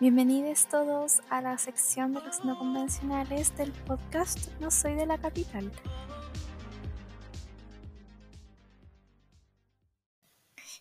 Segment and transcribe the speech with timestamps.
[0.00, 5.18] Bienvenidos todos a la sección de los no convencionales del podcast No Soy de la
[5.18, 5.70] Capital.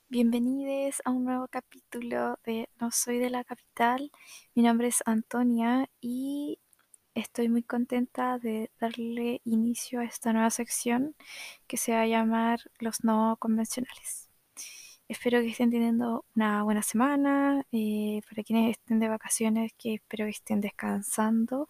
[0.09, 4.11] Bienvenidos a un nuevo capítulo de No Soy de la Capital.
[4.55, 6.59] Mi nombre es Antonia y
[7.13, 11.15] estoy muy contenta de darle inicio a esta nueva sección
[11.67, 14.30] que se va a llamar Los no convencionales.
[15.11, 17.65] Espero que estén teniendo una buena semana.
[17.73, 21.67] Eh, para quienes estén de vacaciones, que espero que estén descansando,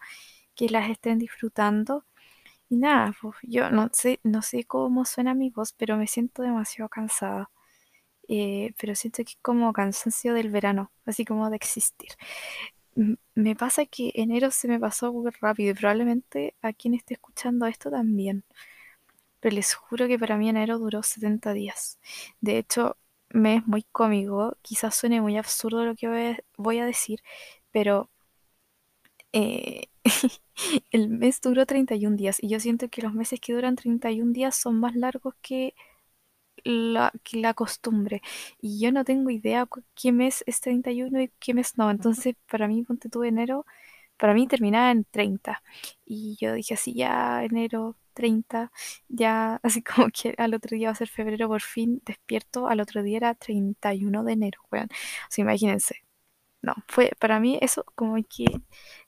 [0.54, 2.04] que las estén disfrutando.
[2.68, 6.42] Y nada, pues, yo no sé, no sé cómo suena mi voz, pero me siento
[6.42, 7.50] demasiado cansada.
[8.28, 12.10] Eh, pero siento que es como cansancio del verano, así como de existir.
[13.34, 17.66] me pasa que enero se me pasó muy rápido y probablemente a quien esté escuchando
[17.66, 18.44] esto también.
[19.40, 21.98] Pero les juro que para mí enero duró 70 días.
[22.40, 22.96] De hecho,
[23.32, 27.20] me es muy cómico, quizás suene muy absurdo lo que voy a, decir,
[27.70, 28.10] pero
[29.32, 29.88] eh,
[30.90, 34.56] el mes duró 31 días y yo siento que los meses que duran 31 días
[34.56, 35.74] son más largos que
[36.64, 38.22] la, que la costumbre.
[38.60, 41.90] Y yo no tengo idea qué mes es 31 y qué mes no.
[41.90, 43.66] Entonces, para mí, ponte tú enero,
[44.16, 45.62] para mí terminaba en 30.
[46.04, 48.72] Y yo dije así, ya enero 30,
[49.08, 52.80] ya así como que al otro día va a ser febrero, por fin despierto, al
[52.80, 54.88] otro día era 31 de enero, weón.
[55.36, 56.04] O imagínense.
[56.62, 58.44] No, fue para mí eso como que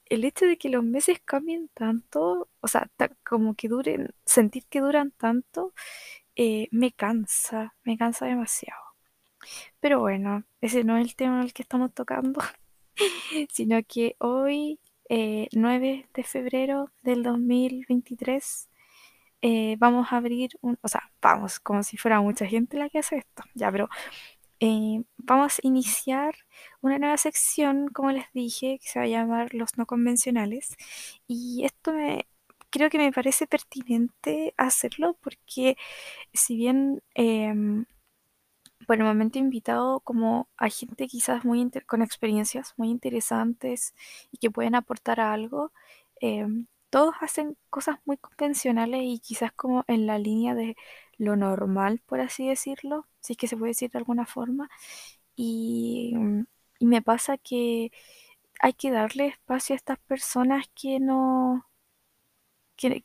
[0.07, 2.91] el hecho de que los meses cambien tanto, o sea,
[3.25, 5.73] como que duren, sentir que duran tanto,
[6.37, 8.81] eh, me cansa, me cansa demasiado.
[9.81, 12.41] Pero bueno, ese no es el tema al que estamos tocando,
[13.53, 18.69] sino que hoy, 9 eh, de febrero del 2023,
[19.47, 23.19] eh, vamos a abrir o sea, vamos, como si fuera mucha gente la que hace
[23.19, 23.91] esto, ya, pero
[25.19, 26.35] vamos a iniciar
[26.81, 30.77] una nueva sección, como les dije, que se va a llamar Los no convencionales.
[31.27, 32.27] Y esto me,
[32.71, 35.77] creo que me parece pertinente hacerlo porque
[36.33, 37.87] si bien em,
[38.87, 43.95] por el momento he invitado como a gente quizás muy con experiencias muy interesantes
[44.33, 45.73] y que pueden aportar algo,
[46.21, 50.77] em, todos hacen cosas muy convencionales y quizás como en la línea de
[51.19, 54.71] lo normal, por así decirlo, si es que se puede decir de alguna forma.
[55.35, 56.15] Y,
[56.79, 57.91] y me pasa que
[58.61, 61.67] hay que darle espacio a estas personas que no,
[62.77, 63.03] que,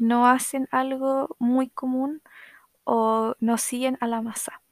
[0.00, 2.22] no hacen algo muy común
[2.84, 4.62] o no siguen a la masa.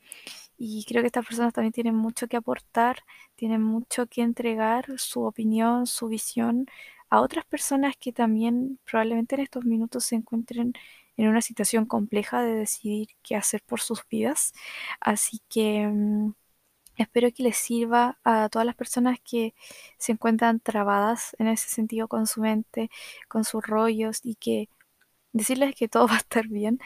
[0.59, 3.04] Y creo que estas personas también tienen mucho que aportar,
[3.37, 6.66] tienen mucho que entregar, su opinión, su visión
[7.11, 10.72] a otras personas que también probablemente en estos minutos se encuentren
[11.17, 14.53] en una situación compleja de decidir qué hacer por sus vidas.
[15.00, 16.33] Así que mm,
[16.97, 19.55] Espero que les sirva a todas las personas que
[19.99, 22.91] se encuentran trabadas en ese sentido con su mente,
[23.28, 24.69] con sus rollos y que
[25.33, 26.81] decirles que todo va a estar bien.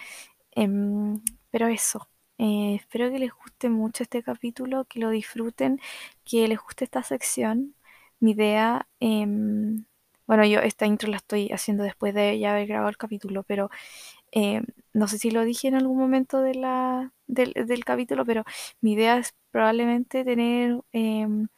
[0.53, 1.21] Em,
[1.51, 5.81] pero eso, eh, espero que les guste mucho este capítulo, que lo disfruten,
[6.25, 7.77] que les guste esta sección.
[8.21, 9.85] Mi idea, em,
[10.31, 13.69] bueno, yo esta intro la estoy haciendo después de ya haber grabado el capítulo, pero
[14.31, 16.63] em, no sé si lo dije en algún momento del,
[17.27, 18.45] del capítulo, pero
[18.81, 21.49] mi idea es probablemente tener em,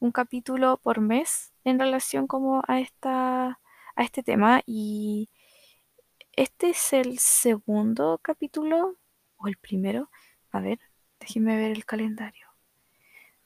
[0.00, 3.60] un capítulo por mes en relación como a esta
[3.94, 5.28] a este tema y
[6.32, 8.96] este es el segundo capítulo
[9.36, 10.10] o el primero
[10.50, 10.80] a ver
[11.20, 12.48] déjenme ver el calendario.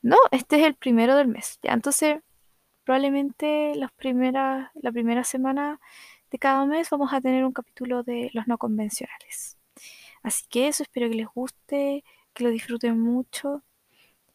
[0.01, 2.23] No este es el primero del mes ya entonces
[2.91, 5.79] probablemente las primeras la primera semana
[6.33, 9.57] de cada mes vamos a tener un capítulo de los no convencionales
[10.25, 12.03] así que eso espero que les guste
[12.35, 13.63] que lo disfruten mucho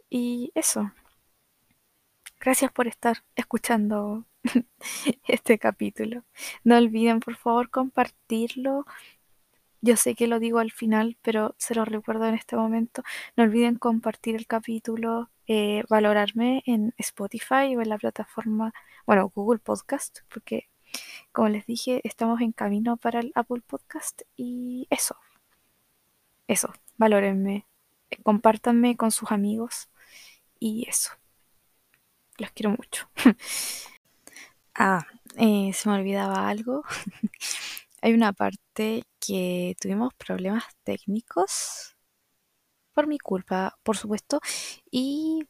[0.09, 0.93] y eso.
[2.39, 4.25] Gracias por estar escuchando
[5.27, 6.23] este capítulo.
[6.63, 8.85] No olviden, por favor, compartirlo.
[9.85, 13.03] Yo sé que lo digo al final, pero se lo recuerdo en este momento.
[13.35, 18.73] No olviden compartir el capítulo, eh, valorarme en Spotify o en la plataforma,
[19.05, 20.69] bueno, Google Podcast, porque
[21.31, 25.17] como les dije, estamos en camino para el Apple Podcast y eso.
[26.47, 27.67] Eso, valórenme,
[28.23, 29.89] compártanme con sus amigos
[30.59, 31.11] y eso.
[32.39, 33.07] Los quiero mucho.
[34.73, 35.05] ah,
[35.37, 36.83] eh, se me olvidaba algo.
[38.01, 41.95] Hay una parte que tuvimos problemas técnicos
[42.93, 44.39] por mi culpa, por supuesto,
[44.91, 45.43] y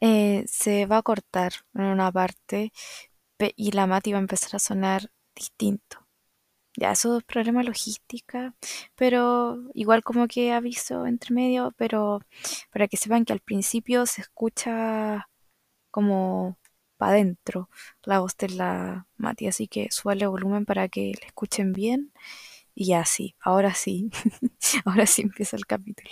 [0.00, 2.72] eh, se va a cortar en una parte
[3.56, 6.06] y la mati va a empezar a sonar distinto.
[6.76, 8.54] Ya, eso es problema logística,
[8.96, 12.20] pero igual como que aviso entre medio, pero
[12.72, 15.28] para que sepan que al principio se escucha
[15.90, 16.58] como
[16.98, 17.70] para adentro
[18.04, 22.12] la voz de la Mati, así que súbale volumen para que la escuchen bien.
[22.80, 24.08] Y así, ahora sí,
[24.84, 26.10] ahora sí empieza el capítulo.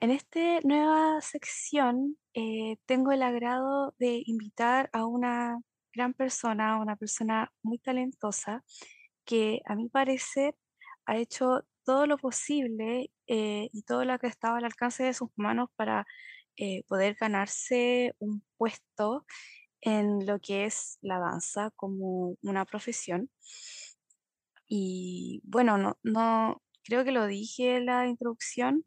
[0.00, 5.60] En esta nueva sección eh, tengo el agrado de invitar a una
[5.94, 8.64] gran persona, una persona muy talentosa,
[9.24, 10.56] que a mi parecer
[11.06, 15.30] ha hecho todo lo posible eh, y todo lo que estaba al alcance de sus
[15.36, 16.04] manos para
[16.56, 19.26] eh, poder ganarse un puesto
[19.82, 23.30] en lo que es la danza como una profesión.
[24.68, 28.84] Y bueno, no, no creo que lo dije en la introducción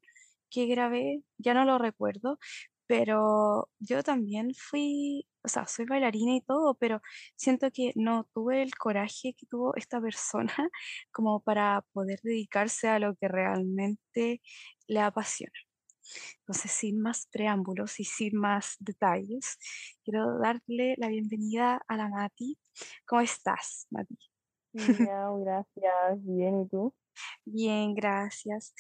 [0.50, 2.40] que grabé, ya no lo recuerdo,
[2.88, 7.02] pero yo también fui, o sea, soy bailarina y todo, pero
[7.36, 10.54] siento que no tuve el coraje que tuvo esta persona
[11.12, 14.42] como para poder dedicarse a lo que realmente
[14.88, 15.65] le apasiona.
[16.40, 19.58] Entonces, sin más preámbulos y sin más detalles,
[20.04, 22.58] quiero darle la bienvenida a la Mati.
[23.06, 24.18] ¿Cómo estás, Mati?
[25.10, 26.24] Miau, gracias.
[26.24, 26.94] Bien, ¿y tú?
[27.46, 28.74] Bien, gracias.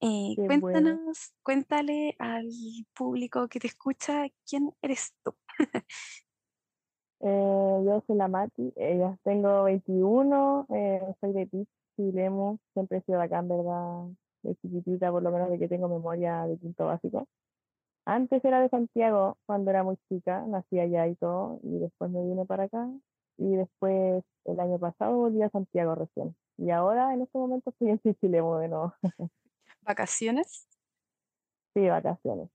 [0.00, 0.60] Eh, bueno.
[0.60, 2.48] cuéntanos, cuéntale al
[2.94, 5.34] público que te escucha quién eres tú.
[7.20, 13.22] Eh, yo soy la Mati, eh, tengo 21, eh, soy de Pichilemu, siempre he sido
[13.22, 14.04] acá, en verdad,
[14.48, 17.28] de chiquitita, por lo menos de que tengo memoria de quinto básico.
[18.06, 22.22] Antes era de Santiago, cuando era muy chica, nací allá y todo, y después me
[22.24, 22.88] vine para acá,
[23.38, 26.36] y después el año pasado volví a Santiago recién.
[26.58, 28.94] Y ahora, en este momento, estoy en Pichilemu de nuevo.
[29.82, 30.68] ¿Vacaciones?
[31.74, 32.50] Sí, vacaciones.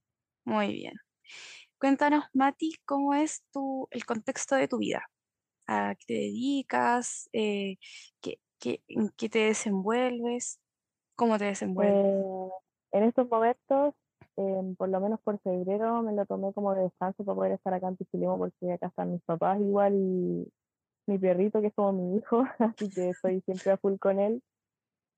[0.45, 0.93] Muy bien.
[1.79, 5.03] Cuéntanos, Mati, cómo es tu, el contexto de tu vida.
[5.67, 7.29] ¿A qué te dedicas?
[7.33, 7.77] Eh,
[8.21, 10.60] ¿qué, qué- en qué te desenvuelves?
[11.21, 11.93] ¿Cómo te desenvuelves?
[11.93, 12.49] Eh,
[12.93, 13.93] en estos momentos,
[14.37, 17.71] em, por lo menos por febrero, me lo tomé como de descanso para poder estar
[17.75, 20.51] acá en Pichilemu porque acá están mis papás igual y
[21.05, 22.43] mi perrito que es como mi hijo,
[22.75, 24.41] así que estoy siempre a full con él.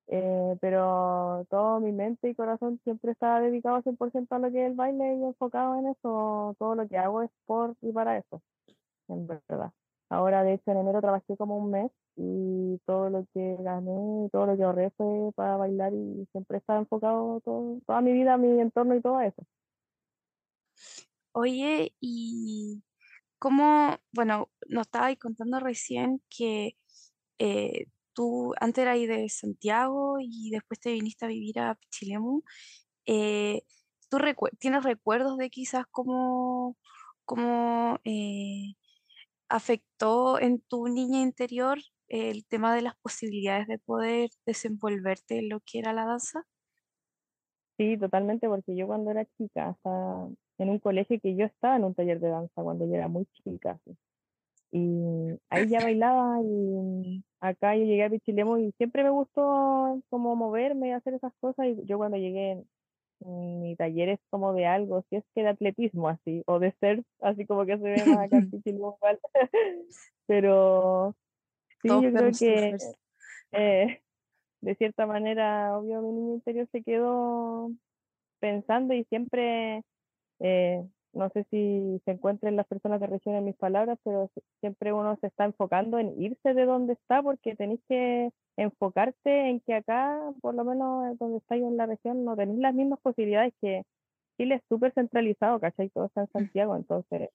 [0.07, 4.71] Eh, pero todo mi mente y corazón siempre está dedicado 100% a lo que es
[4.71, 6.53] el baile y enfocado en eso.
[6.59, 8.41] Todo lo que hago es por y para eso,
[9.07, 9.71] en verdad.
[10.13, 14.45] Ahora, de hecho, en enero trabajé como un mes y todo lo que gané, todo
[14.48, 18.60] lo que ahorré fue para bailar y siempre estaba enfocado todo, toda mi vida, mi
[18.62, 19.44] entorno y todo eso.
[21.31, 22.83] Oye, ¿y
[23.39, 26.77] cómo, bueno, nos estabas contando recién que
[27.39, 32.44] eh, tú antes eras de Santiago y después te viniste a vivir a Pichilemu.
[33.07, 33.63] Eh,
[34.10, 36.77] ¿tú recue- tienes recuerdos de quizás cómo,
[37.25, 38.75] cómo eh,
[39.53, 41.77] afectó en tu niña interior
[42.07, 46.44] el tema de las posibilidades de poder desenvolverte en lo que era la danza?
[47.77, 49.77] Sí, totalmente, porque yo cuando era chica,
[50.57, 53.25] en un colegio que yo estaba en un taller de danza cuando yo era muy
[53.27, 53.79] chica.
[54.71, 60.35] Y ahí ya bailaba y acá yo llegué a Pichilemu y siempre me gustó como
[60.35, 61.67] moverme y hacer esas cosas.
[61.67, 62.63] Y yo cuando llegué,
[63.25, 67.06] mi taller es como de algo, si es que de atletismo así, o de surf,
[67.22, 69.20] así como que se ve más acá igual.
[70.28, 71.16] Pero
[71.81, 72.78] sí, Todos yo creo que
[73.52, 74.02] eh,
[74.62, 77.72] de cierta manera, obvio, mi niño interior se quedó
[78.39, 79.84] pensando y siempre
[80.39, 84.93] eh, no sé si se encuentran las personas que reciben mis palabras, pero si- siempre
[84.93, 89.75] uno se está enfocando en irse de donde está porque tenéis que enfocarte en que
[89.75, 93.84] acá, por lo menos donde estáis en la región, no tenéis las mismas posibilidades que
[94.38, 95.89] Chile es súper centralizado, ¿cachai?
[95.89, 97.29] Todo está en Santiago, entonces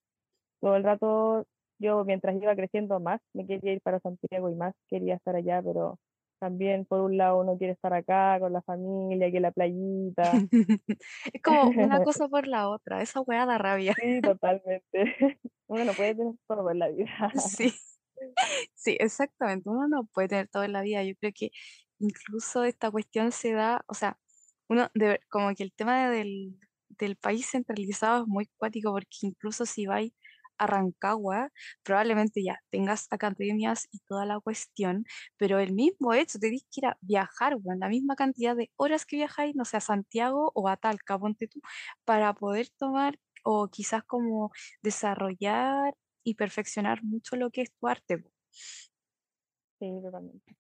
[0.61, 1.47] todo el rato
[1.79, 5.63] yo mientras iba creciendo más me quería ir para Santiago y más quería estar allá,
[5.63, 5.99] pero
[6.39, 10.33] también por un lado uno quiere estar acá con la familia, que la playita.
[11.33, 13.95] Es como una cosa por la otra, esa weá da rabia.
[14.01, 14.83] Sí, totalmente.
[15.67, 17.31] Uno no puede tener todo en la vida.
[17.37, 17.75] Sí.
[18.75, 19.69] Sí, exactamente.
[19.69, 21.05] Uno no puede tener todo en la vida.
[21.05, 21.51] Yo creo que
[21.99, 24.19] incluso esta cuestión se da, o sea,
[24.69, 29.67] uno, de, como que el tema del, del país centralizado es muy cuático porque incluso
[29.67, 30.13] si vais
[30.59, 31.51] a Rancagua,
[31.83, 35.05] probablemente ya tengas academias y toda la cuestión,
[35.37, 39.07] pero el mismo hecho, tenés que ir a viajar, weón, la misma cantidad de horas
[39.07, 41.61] que viajáis, no sé, a Santiago o a Talca, ponte tú,
[42.05, 44.51] para poder tomar o quizás como
[44.83, 48.25] desarrollar y perfeccionar mucho lo que es tu arte.
[49.81, 50.57] Sí, totalmente.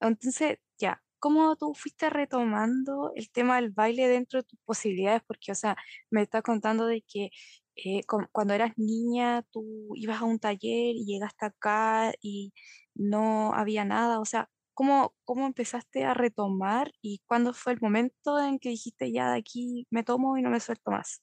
[0.00, 5.22] Entonces, ya, ¿cómo tú fuiste retomando el tema del baile dentro de tus posibilidades?
[5.26, 5.76] Porque, o sea,
[6.10, 7.30] me estás contando de que
[7.76, 9.64] eh, cu- cuando eras niña tú
[9.96, 12.52] ibas a un taller y llegaste acá y
[12.94, 14.20] no había nada.
[14.20, 19.12] O sea, ¿cómo, cómo empezaste a retomar y cuándo fue el momento en que dijiste
[19.12, 21.22] ya de aquí me tomo y no me suelto más?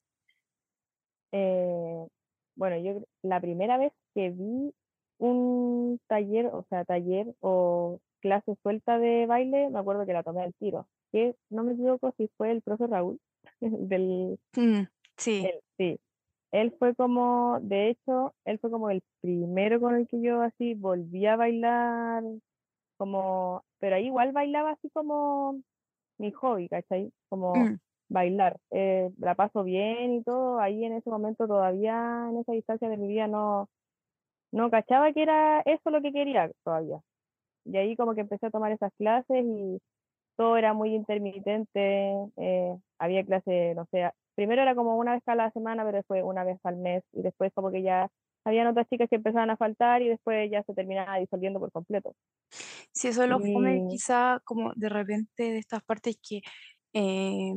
[1.32, 2.08] Eh,
[2.56, 4.74] bueno, yo la primera vez que vi
[5.20, 10.42] un taller, o sea, taller o clase suelta de baile, me acuerdo que la tomé
[10.44, 10.88] al tiro.
[11.12, 13.20] Que no me equivoco si fue el profe Raúl,
[13.62, 14.88] del, Mm,
[15.18, 16.00] sí, sí.
[16.52, 20.74] Él fue como, de hecho, él fue como el primero con el que yo así
[20.76, 22.24] volví a bailar,
[22.98, 25.62] como, pero ahí igual bailaba así como
[26.20, 27.12] mi hobby, ¿cachai?
[27.30, 27.78] Como mm,
[28.10, 28.58] bailar.
[28.72, 30.60] Eh, la paso bien y todo.
[30.60, 33.70] Ahí en ese momento todavía, en esa distancia de mi vida, no,
[34.52, 37.00] no cachaba que era eso lo que quería todavía.
[37.66, 39.80] Y ahí como que empecé a tomar esas clases y
[40.38, 42.14] todo era muy intermitente.
[42.38, 46.24] eh, había clases, no sé, primero era como una vez a la semana, pero después
[46.24, 47.04] una vez al mes.
[47.12, 48.10] Y después como que ya
[48.46, 52.16] habían otras chicas que empezaban a faltar y después ya se terminaba disolviendo por completo.
[52.94, 56.40] sí, eso es lo fome Y quizá como de repente de estas partes que
[56.94, 57.54] eh,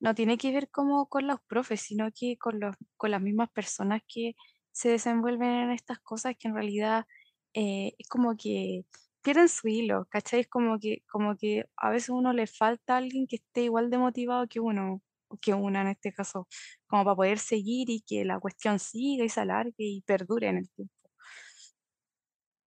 [0.00, 3.50] no tiene que ver como con los profes, sino que con los, con las mismas
[3.50, 4.34] personas que
[4.70, 7.06] se desenvuelven en estas cosas que en realidad
[7.54, 8.84] eh, es como que
[9.22, 10.40] pierden su hilo, ¿cachai?
[10.40, 13.98] Es como que, como que a veces uno le falta alguien que esté igual de
[13.98, 15.00] motivado que uno,
[15.40, 16.48] que una en este caso,
[16.86, 20.58] como para poder seguir y que la cuestión siga y se alargue y perdure en
[20.58, 20.94] el tiempo.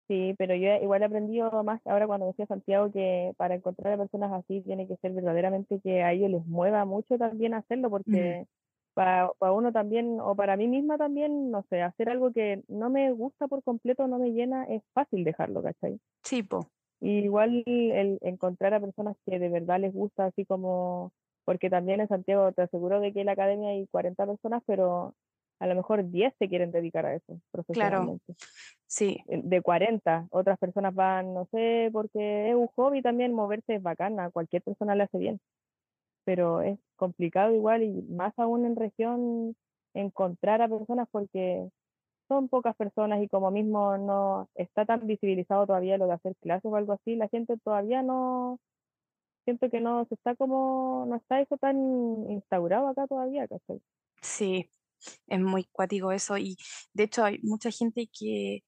[0.10, 3.55] Sí, pero yo igual he aprendido más ahora cuando me fui a Santiago que para
[3.55, 7.53] encontrar a personas así tiene que ser verdaderamente que a ellos les mueva mucho también
[7.53, 8.46] hacerlo, Mm, porque
[8.93, 12.89] para, para uno también, o para mí misma también, no sé, hacer algo que no
[12.89, 16.00] me gusta por completo, no me llena, es fácil dejarlo, ¿cachai?
[16.24, 21.12] sí, po, Y igual el encontrar a personas que de verdad les gusta, así como,
[21.45, 25.15] porque también en Santiago te aseguro de que en la academia hay 40 personas, pero
[25.59, 28.35] a lo mejor 10 se quieren dedicar a eso claro, profesionalmente.
[28.88, 30.27] Sí, eh, de 40.
[30.31, 34.95] Otras personas van, no sé, porque es un hobby también, moverse es bacana, cualquier persona
[34.95, 35.39] le hace bien,
[36.25, 39.55] pero es complicado igual y más aún en región
[39.93, 41.69] encontrar a personas porque
[42.27, 46.65] son pocas personas y como mismo no está tan visibilizado todavía lo de hacer clases
[46.71, 48.59] o algo así, la gente todavía no,
[49.45, 51.77] siento que no se está como, no está eso tan
[52.29, 53.81] instaurado acá todavía, ¿cachai?
[54.21, 54.69] sí,
[55.27, 56.57] es muy cuático eso y
[56.93, 58.63] de hecho hay mucha gente que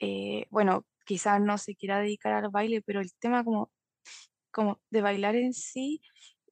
[0.00, 3.70] eh, bueno, quizás no se quiera dedicar al baile, pero el tema como,
[4.50, 6.02] como de bailar en sí,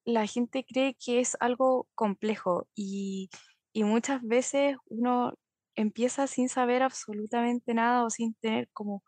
[0.05, 3.29] la gente cree que es algo complejo y,
[3.73, 5.33] y muchas veces uno
[5.75, 9.03] empieza sin saber absolutamente nada o sin tener como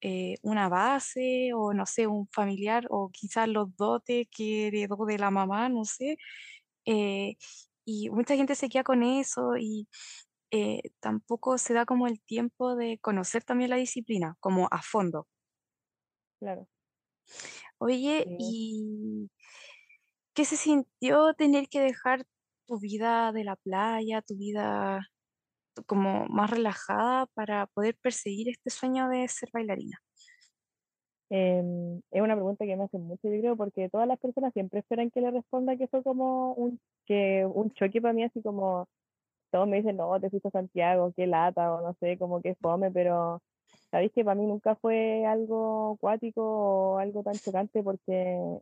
[0.00, 5.18] eh, una base o no sé, un familiar o quizás los dotes que heredó de
[5.18, 6.18] la mamá, no sé.
[6.86, 7.36] eh,
[7.86, 9.88] y mucha gente se queda con eso y
[10.52, 15.28] eh, tampoco se da como el tiempo de conocer también la disciplina, como a fondo.
[16.40, 16.68] Claro.
[17.80, 18.34] Oye, Sí.
[18.36, 19.30] ¿y
[20.34, 22.26] qué se sintió tener que dejar
[22.66, 25.00] tu vida de la playa, tu vida
[25.86, 29.98] como más relajada para poder perseguir este sueño de ser bailarina?
[31.30, 34.80] Em, es una pregunta que me hacen mucho, yo creo, porque todas las personas siempre
[34.80, 38.88] esperan que le responda que fue como un, que un choque para mí, así como
[39.50, 42.54] todos me dicen, no, te fuiste a Santiago, qué lata, o no sé, como que
[42.56, 43.42] fome, pero
[43.90, 46.42] sabéis que para mí nunca fue algo cuático
[46.94, 48.60] o algo tan chocante, porque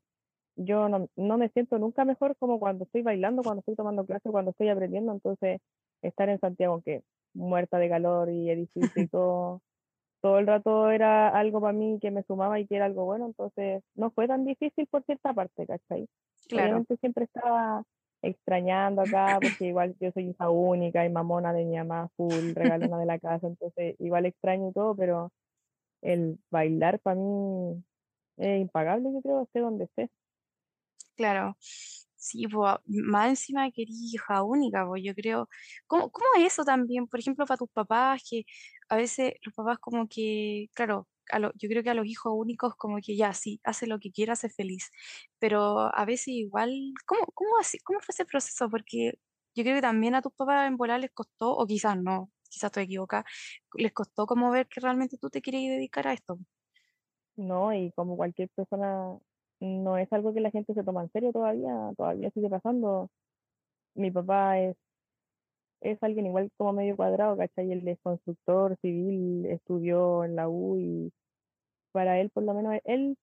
[0.57, 4.33] yo no, no me siento nunca mejor como cuando estoy bailando, cuando estoy tomando clases,
[4.33, 5.61] cuando estoy aprendiendo, entonces
[6.03, 7.03] estar en Santiago, que
[7.35, 9.61] muerta de calor y edificio y todo
[10.23, 13.27] todo el rato era algo para mí que me sumaba y que era algo bueno,
[13.27, 16.09] entonces no fue tan difícil por cierta parte, ¿cachai?
[16.49, 17.85] Claro, Obviamente siempre estaba
[18.23, 22.99] extrañando acá, porque igual yo soy hija única y mamona de mi mamá, full, regalona
[22.99, 25.31] de la casa, entonces igual extraño y todo, pero
[26.03, 27.85] el bailar para mí
[28.39, 30.11] es impagable, yo creo, esté donde esté.
[31.17, 31.57] Claro.
[32.17, 35.49] Sí, pues, más encima que hija única, pues yo creo.
[35.87, 37.07] ¿Cómo, es eso también?
[37.09, 38.45] Por ejemplo, para tus papás, que
[38.89, 41.07] a veces los papás como que, claro,
[41.55, 44.35] yo creo que a los hijos únicos como que ya, sí, hace lo que quiera,
[44.35, 44.91] hace feliz.
[45.39, 46.73] Pero a veces igual,
[47.07, 48.71] ¿cómo, cómo, así, cómo fue ese proceso?
[48.71, 49.19] Porque
[49.55, 52.69] yo creo que también a tus papás en volar les costó, o quizás no, quizás
[52.69, 53.25] estoy equivocada,
[53.75, 56.39] les costó como ver que realmente tú te querías dedicar a esto.
[57.37, 59.19] No, y como cualquier persona,
[59.61, 63.11] no es algo que la gente se toma en serio todavía, todavía sigue pasando.
[63.95, 64.77] Mi papá es
[65.81, 67.71] es alguien igual como medio cuadrado, ¿cachai?
[67.73, 71.13] Él es constructor civil, estudió en la U y
[71.93, 73.17] para él, por lo menos, él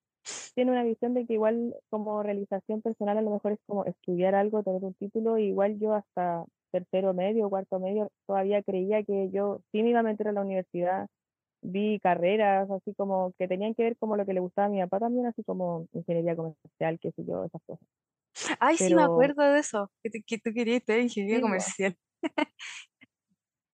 [0.55, 4.35] tiene una visión de que igual como realización personal a lo mejor es como estudiar
[4.35, 9.61] algo, tener un título, igual yo hasta tercero medio, cuarto medio, todavía creía que yo
[9.71, 11.07] sí me iba a meter a la universidad,
[11.63, 14.81] vi carreras así como que tenían que ver como lo que le gustaba a mi
[14.81, 17.87] papá también, así como ingeniería comercial, qué sé yo, esas cosas.
[18.59, 21.51] Ay, sí, me Pero acuerdo de eso, que, te- que tú querías estudiar ingeniería sí,
[21.53, 21.97] po, comercial.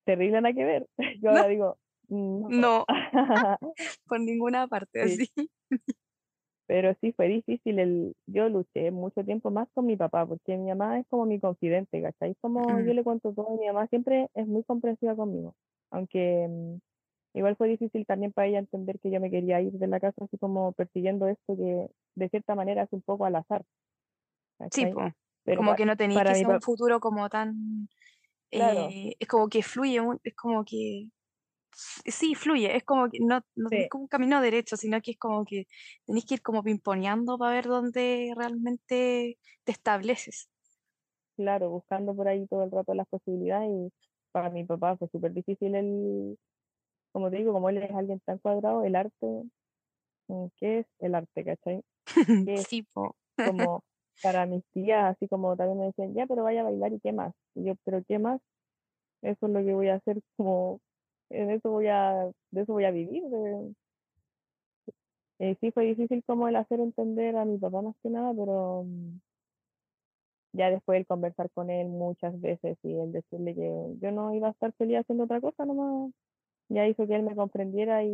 [0.05, 0.87] terrible nada que ver.
[1.21, 1.77] Yo No, ahora digo,
[2.09, 2.55] "Mm, no.
[2.61, 2.85] no,
[4.07, 5.29] por ninguna parte, Sí, así.
[6.67, 7.79] pero sí fue difícil.
[7.79, 11.39] El, yo luché mucho tiempo más con mi papá, porque mi mamá es como mi
[11.39, 12.35] confidente, ¿cachai?
[12.41, 15.55] Como Mm, yo le cuento todo, mi mamá siempre es muy comprensiva conmigo,
[15.91, 16.77] aunque mm,
[17.33, 20.25] igual fue difícil también para ella entender que yo me quería ir de la casa
[20.25, 23.65] así como persiguiendo esto que de cierta manera es un poco al azar,
[24.71, 24.93] Sí, ¿cachai?
[24.93, 27.89] pues, Pero como pa- que no tenéis que para ser un futuro como tan,
[28.51, 31.09] claro, eh, es como que fluye, es como que,
[32.05, 35.17] sí, fluye, es como que no, no sí, como un camino derecho, sino que es
[35.19, 35.65] como que
[36.05, 40.49] tenéis que ir como pimponeando para ver dónde realmente te estableces.
[41.35, 43.93] claro, buscando por ahí todo el rato las posibilidades y
[44.31, 46.37] para mi papá fue súper difícil el,
[47.11, 49.43] como te digo, como él es alguien tan cuadrado, el arte,
[50.27, 51.83] mm, ¿qué es el arte, cachai?
[52.47, 53.15] ¿Qué es Sí, po.
[53.45, 53.83] como
[54.21, 57.11] para mis tías, así como también me decían, ya, pero vaya a bailar y qué
[57.13, 57.33] más.
[57.55, 58.41] Y yo, pero qué más,
[59.23, 60.81] eso es lo que voy a hacer, como
[61.31, 63.23] en eso voy a, de eso voy a vivir.
[63.25, 63.75] de-
[65.39, 68.83] Eh, sí fue difícil como el hacer entender a mi papá más que nada, pero
[68.85, 69.19] mm,
[70.53, 74.47] ya después el conversar con él muchas veces y el decirle que yo no iba
[74.49, 76.11] a estar feliz haciendo otra cosa nomás,
[76.69, 78.09] ya hizo que él me comprendiera y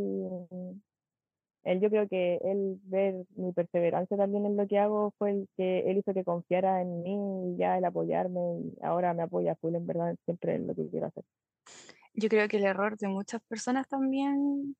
[1.63, 5.49] él yo creo que él ver mi perseverancia también en lo que hago fue el
[5.57, 9.55] que él hizo que confiara en mí y ya el apoyarme y ahora me apoya
[9.55, 11.23] full en verdad siempre en lo que quiero hacer.
[12.13, 14.75] Yo creo que el error de muchas personas también,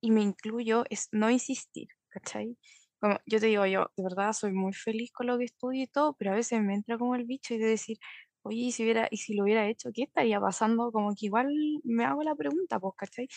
[0.00, 2.56] y me incluyo, es no insistir, ¿cachai?
[3.00, 5.86] Como yo te digo, yo de verdad soy muy feliz con lo que estudio y
[5.86, 7.98] todo, pero a veces me entra como el bicho y de decir,
[8.46, 10.92] oye, y si hubiera, y si lo hubiera hecho, ¿qué estaría pasando?
[10.92, 11.48] Como que igual
[11.84, 13.28] me hago la pregunta, pues, ¿cachai?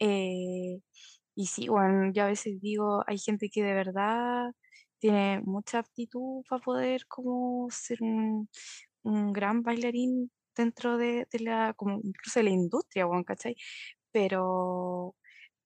[0.00, 0.80] Eh,
[1.34, 4.52] y sí, bueno, yo a veces digo, hay gente que de verdad
[4.98, 8.48] tiene mucha aptitud para poder como ser un,
[9.02, 13.56] un gran bailarín dentro de, de la, como incluso de la industria, bueno, ¿cachai?
[14.12, 15.16] Pero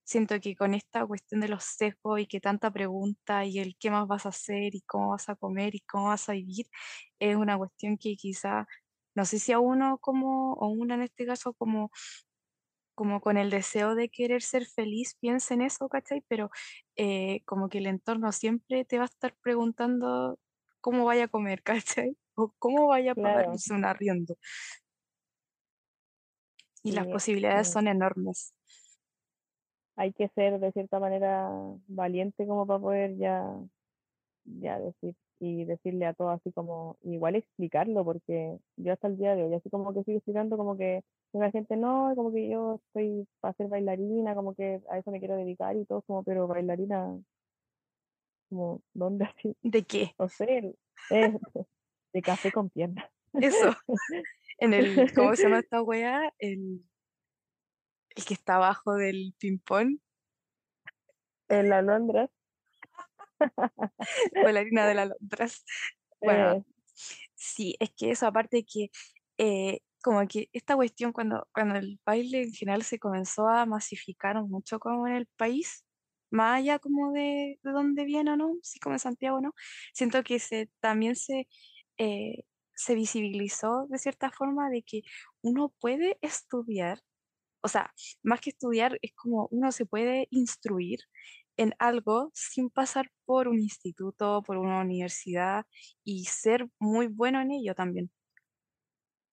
[0.04, 3.90] siento que con esta cuestión de los sesgos y que tanta pregunta y el qué
[3.90, 6.66] más vas a hacer y cómo vas a comer y cómo vas a vivir,
[7.30, 8.66] es una cuestión que quizá,
[9.14, 11.90] no sé si a uno como, o una en este caso como
[12.94, 16.22] como con el deseo de querer ser feliz, piensa en eso, ¿cachai?
[16.28, 16.50] Pero
[16.96, 20.38] eh, como que el entorno siempre te va a estar preguntando
[20.80, 22.16] cómo vaya a comer, ¿cachai?
[22.34, 24.37] O cómo vaya a pagar Claro, un arriendo.
[26.84, 28.54] Y las sí, posibilidades mm, son enormes.
[29.96, 31.48] hay que ser de cierta manera
[31.88, 33.44] valiente como para poder ya,
[34.44, 39.35] ya decir y decirle a todos así como, igual explicarlo, porque yo hasta el día
[39.37, 41.02] de hoy así como que sigo explicando como que
[41.33, 45.18] la gente no, como que yo estoy para ser bailarina, como que a eso me
[45.18, 47.18] quiero dedicar y todo, como, pero bailarina,
[48.48, 49.57] como, ¿dónde así?
[49.62, 50.14] ¿De qué?
[50.18, 50.74] No sé,
[51.11, 51.35] es
[52.12, 53.11] de café con piernas.
[53.35, 53.74] Eso,
[54.59, 56.33] en el, ¿cómo se llama esta weá?
[56.38, 56.85] El,
[58.16, 59.98] el que está abajo del ping-pong,
[61.48, 62.30] En la Londres,
[64.35, 65.64] bailarina de las Londras.
[66.20, 66.64] Bueno, eh,
[67.35, 68.90] Sí, es que eso, aparte que
[69.38, 74.42] eh, como que esta cuestión cuando, cuando el baile en general se comenzó a masificar
[74.44, 75.85] mucho como en el país,
[76.30, 79.54] más allá como de, de dónde viene o no, sí como en Santiago, ¿no?
[79.92, 81.48] Siento que se, también se,
[81.98, 85.02] eh, se visibilizó de cierta forma de que
[85.42, 87.00] uno puede estudiar
[87.64, 90.98] o sea, más que estudiar, es como uno se puede instruir
[91.56, 95.66] en algo sin pasar por un instituto, por una universidad
[96.04, 98.10] y ser muy bueno en ello también.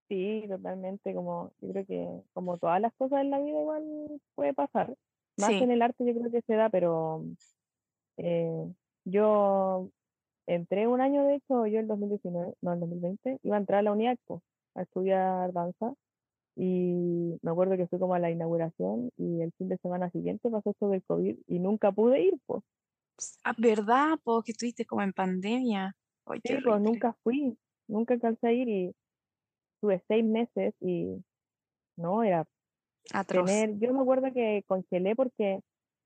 [0.10, 3.84] sí, totalmente, como, yo creo que como todas las cosas en la vida igual
[4.36, 4.96] puede pasar,
[5.38, 7.24] más Sí, en el arte yo creo que se da, pero
[8.18, 8.74] eh,
[9.06, 9.90] yo
[10.48, 13.84] entré un año, de hecho, yo en 2019, no, en 2020, iba a entrar a
[13.84, 14.44] la UNIAC, po,
[14.76, 15.94] a estudiar danza,
[16.56, 20.50] y me acuerdo que fui como a la inauguración, y el fin de semana siguiente
[20.50, 22.64] pasó esto del COVID, y nunca pude ir, pues,
[23.44, 24.20] ah, ¿verdad?
[24.24, 25.96] Porque estuviste como en pandemia.
[26.44, 28.96] Sí, pues nunca fui, nunca alcancé a ir, y
[29.82, 31.24] tuve seis meses, y
[31.98, 32.48] no, era
[33.14, 33.46] Atroz.
[33.46, 35.60] tener, yo me acuerdo que congelé porque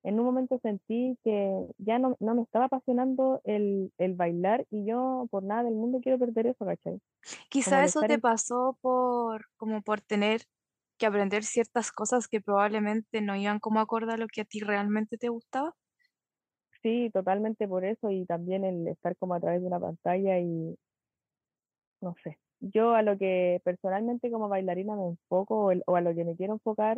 [0.05, 4.85] en un momento sentí que ya no, no me estaba apasionando el, el bailar, y
[4.87, 6.99] yo por nada del mundo quiero perder eso, ¿cachai?
[7.49, 10.43] Quizá eso te en pasó por como por tener
[10.99, 14.59] que aprender ciertas cosas que probablemente no iban como acorde a lo que a ti
[14.59, 15.75] realmente te gustaba.
[16.83, 20.77] Sí, totalmente por eso y también el estar como a través de una pantalla y
[22.01, 22.37] no sé.
[22.59, 26.23] Yo a lo que personalmente como bailarina me enfoco o, el- o a lo que
[26.25, 26.97] me quiero enfocar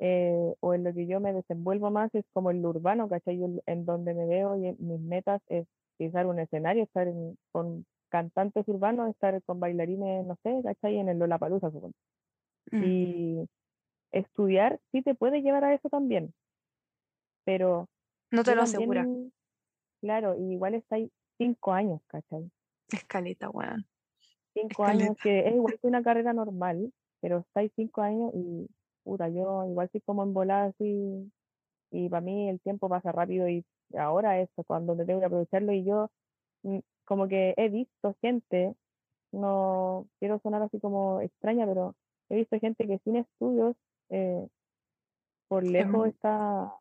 [0.00, 3.40] eh, o en lo que yo me desenvuelvo más es como el urbano, ¿cachai?
[3.66, 7.08] en donde me veo y mis metas es pisar un escenario, estar
[7.52, 10.98] con cantantes urbanos, estar con bailarines, no sé, ¿cachai?
[10.98, 11.94] En el Lollapalooza, supongo.
[12.70, 12.84] Mm.
[12.84, 13.48] Y
[14.12, 16.32] estudiar sí te puede llevar a eso también,
[17.44, 17.88] pero...
[18.30, 19.06] No te lo también, asegura.
[20.00, 22.50] Claro, y igual está ahí cinco años, ¿cachai?
[22.92, 23.84] Escaleta, weón.
[24.54, 28.68] Cinco años, que es igual que una carrera normal, pero estáis cinco años y,
[29.08, 31.32] puta, yo igual soy como embolada así,
[31.90, 33.64] y para mí el tiempo pasa rápido y
[33.96, 36.10] ahora es cuando te tengo que aprovecharlo y yo
[36.62, 38.74] mm, como que he visto gente,
[39.32, 41.94] no quiero sonar así como extraña, pero
[42.28, 43.76] he visto gente que sin estudios,
[44.10, 44.46] eh,
[45.48, 46.74] por lejos está,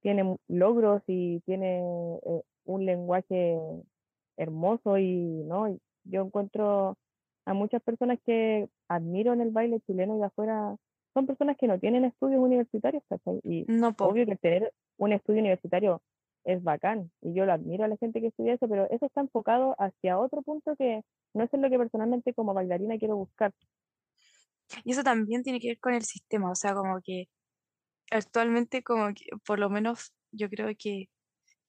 [0.00, 1.80] tiene logros y tiene
[2.24, 3.58] eh, un lenguaje
[4.36, 6.96] hermoso y no, yo encuentro
[7.46, 10.76] a muchas personas que admiro en el baile chileno y de afuera,
[11.18, 13.40] son personas que no tienen estudios universitarios, ¿cachai?
[13.42, 16.00] Y No, obvio que tener un estudio universitario
[16.44, 19.20] es bacán y yo lo admiro a la gente que estudia eso, pero eso está
[19.20, 21.02] enfocado hacia otro punto que
[21.34, 23.52] no es en lo que personalmente como bailarina quiero buscar.
[24.84, 27.28] Y eso también tiene que ver con el sistema, o sea, como que
[28.12, 31.08] actualmente como que por lo menos yo creo que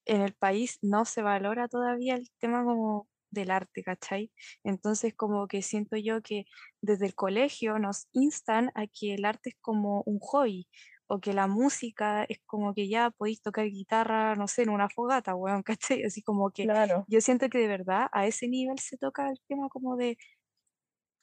[0.06, 4.32] en el país no se valora todavía el tema como del arte, ¿cachai?
[4.64, 6.46] Entonces como que siento yo que
[6.82, 10.68] desde el colegio nos instan a que el arte es como un hobby
[11.08, 14.90] o que la música es como que ya podéis tocar guitarra, no sé, en una
[14.90, 15.64] fogata, weón,
[16.00, 16.04] ¿cachai?
[16.04, 17.08] Así como que Claro.
[17.08, 20.18] yo siento que de verdad a ese nivel se toca el tema como de,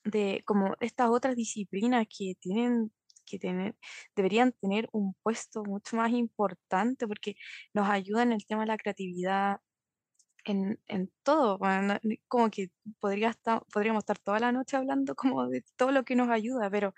[0.04, 2.92] de como estas otras disciplinas que tienen
[3.26, 3.76] que tener,
[4.14, 7.34] deberían tener un puesto mucho más importante porque
[7.74, 9.58] nos ayudan en el tema de la creatividad,
[10.46, 11.58] en, en todo,
[12.28, 16.16] como que podría estar, podríamos estar toda la noche hablando como de todo lo que
[16.16, 16.94] nos ayuda, pero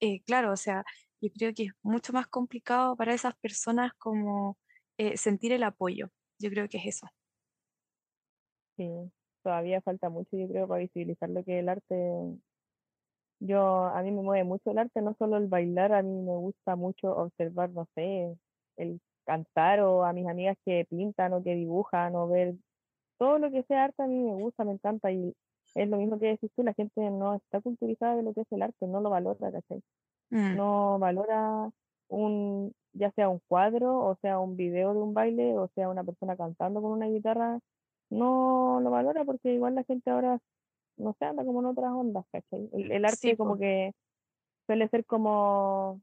[0.00, 0.84] eh, claro, o sea,
[1.20, 4.58] yo creo que es mucho más complicado para esas personas como
[4.98, 7.08] eh, sentir el apoyo, yo creo que es eso.
[8.76, 8.90] Sí,
[9.42, 11.94] todavía falta mucho, yo creo, para visibilizar lo que el arte.
[13.40, 16.36] Yo, a mí me mueve mucho el arte, no solo el bailar, a mí me
[16.36, 18.36] gusta mucho observar, no sé,
[18.76, 22.56] el cantar o a mis amigas que pintan o que dibujan o ver
[23.18, 25.34] todo lo que sea arte a mí me gusta, me encanta y
[25.74, 28.52] es lo mismo que decís tú, la gente no está culturizada de lo que es
[28.52, 29.82] el arte, no lo valora, ¿cachai?
[30.30, 31.70] Mm, No valora
[32.08, 36.04] un, ya sea un cuadro, o sea un video de un baile, o sea una
[36.04, 37.58] persona cantando con una guitarra,
[38.10, 40.38] no lo valora porque igual la gente ahora,
[40.98, 42.68] no sé, anda como en otras ondas, ¿cachai?
[42.72, 43.92] El, el sí, arte como que
[44.66, 46.00] suele ser como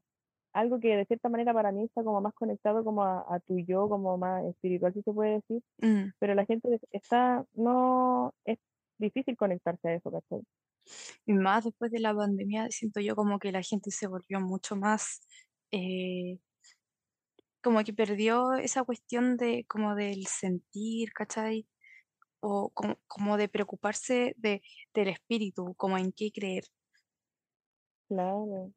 [0.52, 3.58] algo que de cierta manera para mí está como más conectado como a, a tu
[3.58, 6.12] yo, como más espiritual, si se puede decir, mm.
[6.18, 8.58] pero la gente está, no, es
[8.98, 10.42] difícil conectarse a eso, ¿cachai?
[11.26, 14.76] Y más después de la pandemia, siento yo como que la gente se volvió mucho
[14.76, 15.20] más,
[15.70, 16.38] eh,
[17.62, 21.66] como que perdió esa cuestión de como del sentir, ¿cachai?
[22.40, 24.62] O como, como de preocuparse de,
[24.92, 26.64] del espíritu, como en qué creer.
[28.08, 28.72] Claro.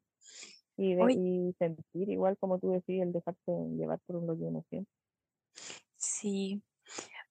[0.76, 4.42] Y, de, Hoy, y sentir, igual como tú decís, el dejarse llevar por lo que
[4.44, 4.90] uno siente.
[5.96, 6.62] sí.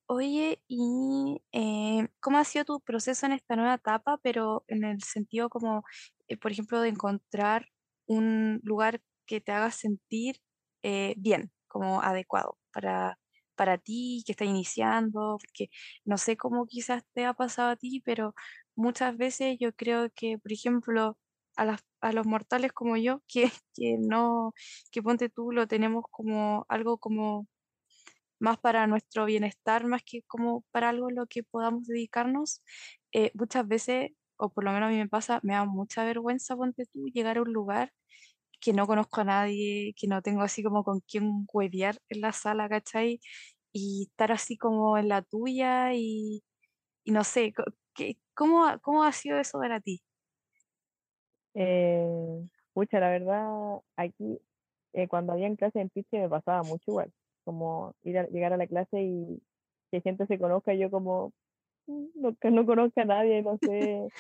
[0.08, 5.02] Oye, ¿y eh, cómo ha sido tu proceso en esta nueva etapa, pero en el
[5.04, 5.84] sentido como,
[6.30, 7.68] eh, por ejemplo, de encontrar
[8.08, 10.38] un lugar que te haga sentir
[10.84, 13.20] eh, bien, como adecuado para,
[13.56, 15.38] para ti que estás iniciando?
[15.42, 15.70] Porque
[16.06, 18.36] no sé cómo quizás te ha pasado a ti, pero
[18.76, 21.18] muchas veces yo creo que, por ejemplo,
[21.58, 21.82] a las,
[22.14, 24.54] los mortales como yo, que, que no,
[24.92, 27.48] que ponte tú, lo tenemos como algo como
[28.40, 32.62] más para nuestro bienestar, más que como para algo en lo que podamos dedicarnos,
[33.14, 36.56] eh, muchas veces, o por lo menos a mí me pasa, me da mucha vergüenza,
[36.56, 37.92] ponte tú, llegar a un lugar
[38.62, 42.32] que no conozco a nadie, que no tengo así como con quién huevear en la
[42.34, 43.20] sala, ¿cachai?
[43.74, 46.44] Y estar así como en la tuya y,
[47.06, 47.64] no sé, co-
[47.96, 50.04] ¿qué- ¿cómo, cómo ha sido eso para ti?
[51.56, 53.48] Eh, pucha, la verdad,
[53.98, 54.40] aquí
[54.94, 57.12] eh, cuando había en clase en Piche me pasaba mucho igual,
[57.46, 59.42] como ir a, llegar a la clase y
[59.92, 61.34] que gente se conozca, yo como
[61.88, 64.12] "Mm, no, que no conozca a nadie, no sé,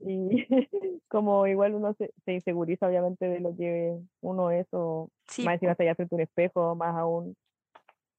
[0.00, 0.46] y
[1.10, 5.54] como igual uno se, se inseguriza obviamente de lo que uno es, o Sí, más
[5.56, 7.36] encima está allá frente un espejo, más aún,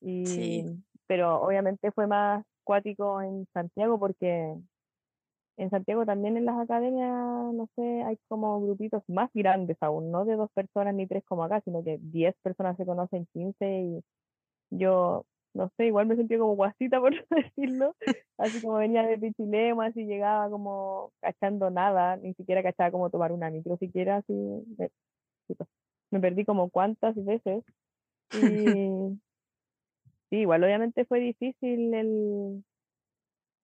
[0.01, 4.55] y, sí, pero obviamente fue más cuático en Santiago porque
[5.57, 10.25] en Santiago también en las academias, no sé, hay como grupitos más grandes aún, no
[10.25, 14.03] de dos personas ni tres como acá, sino que diez personas se conocen, quince, y
[14.71, 17.95] yo, no sé, igual me sentía como guasita, por no decirlo,
[18.37, 23.31] así como venía de Pichilemu, así llegaba como cachando nada, ni siquiera cachaba como tomar
[23.31, 24.33] una micro siquiera, así,
[24.77, 24.89] me,
[26.11, 27.63] me perdí como cuántas veces.
[28.33, 28.35] Y
[30.29, 32.63] sí, igual obviamente fue difícil el...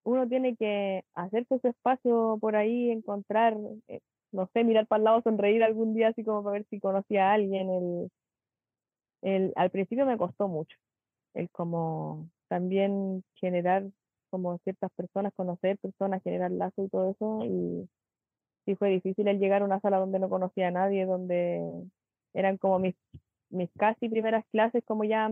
[0.03, 3.99] Uno tiene que hacerse su espacio por ahí, encontrar, eh,
[4.31, 7.29] no sé, mirar para el lado, sonreír algún día así como para ver si conocía
[7.31, 7.69] a alguien.
[7.69, 8.11] El,
[9.21, 10.77] el, al principio me costó mucho,
[11.33, 13.85] el como también generar
[14.29, 17.45] como ciertas personas, conocer personas, generar lazos y todo eso.
[17.45, 17.89] Y
[18.65, 21.61] sí fue difícil el llegar a una sala donde no conocía a nadie, donde
[22.33, 22.95] eran como mis,
[23.49, 25.27] mis casi primeras clases, como ya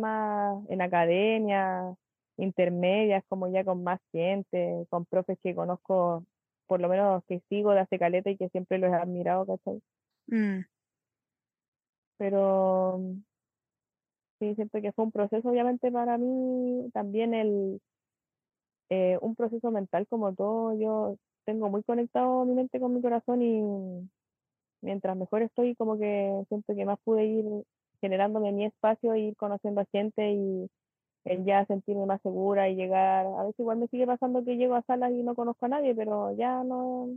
[0.69, 1.95] en academia,
[2.43, 6.25] intermedias, como ya con más gente, con profes que conozco,
[6.67, 9.81] por lo menos que sigo de hace caleta y que siempre los he admirado, ¿cachai?
[10.31, 10.63] Mm,
[12.17, 12.99] Pero
[14.39, 17.79] sí, siento que fue un proceso, obviamente, para mí también el,
[18.89, 23.41] eh, un proceso mental como todo, yo tengo muy conectado mi mente con mi corazón
[23.41, 23.61] y
[24.81, 27.45] mientras mejor estoy, como que siento que más pude ir
[28.01, 30.69] generándome mi espacio, ir conociendo a gente y
[31.25, 34.75] el ya sentirme más segura y llegar, a veces igual me sigue pasando que llego
[34.75, 37.09] a salas y no conozco a nadie, pero ya no,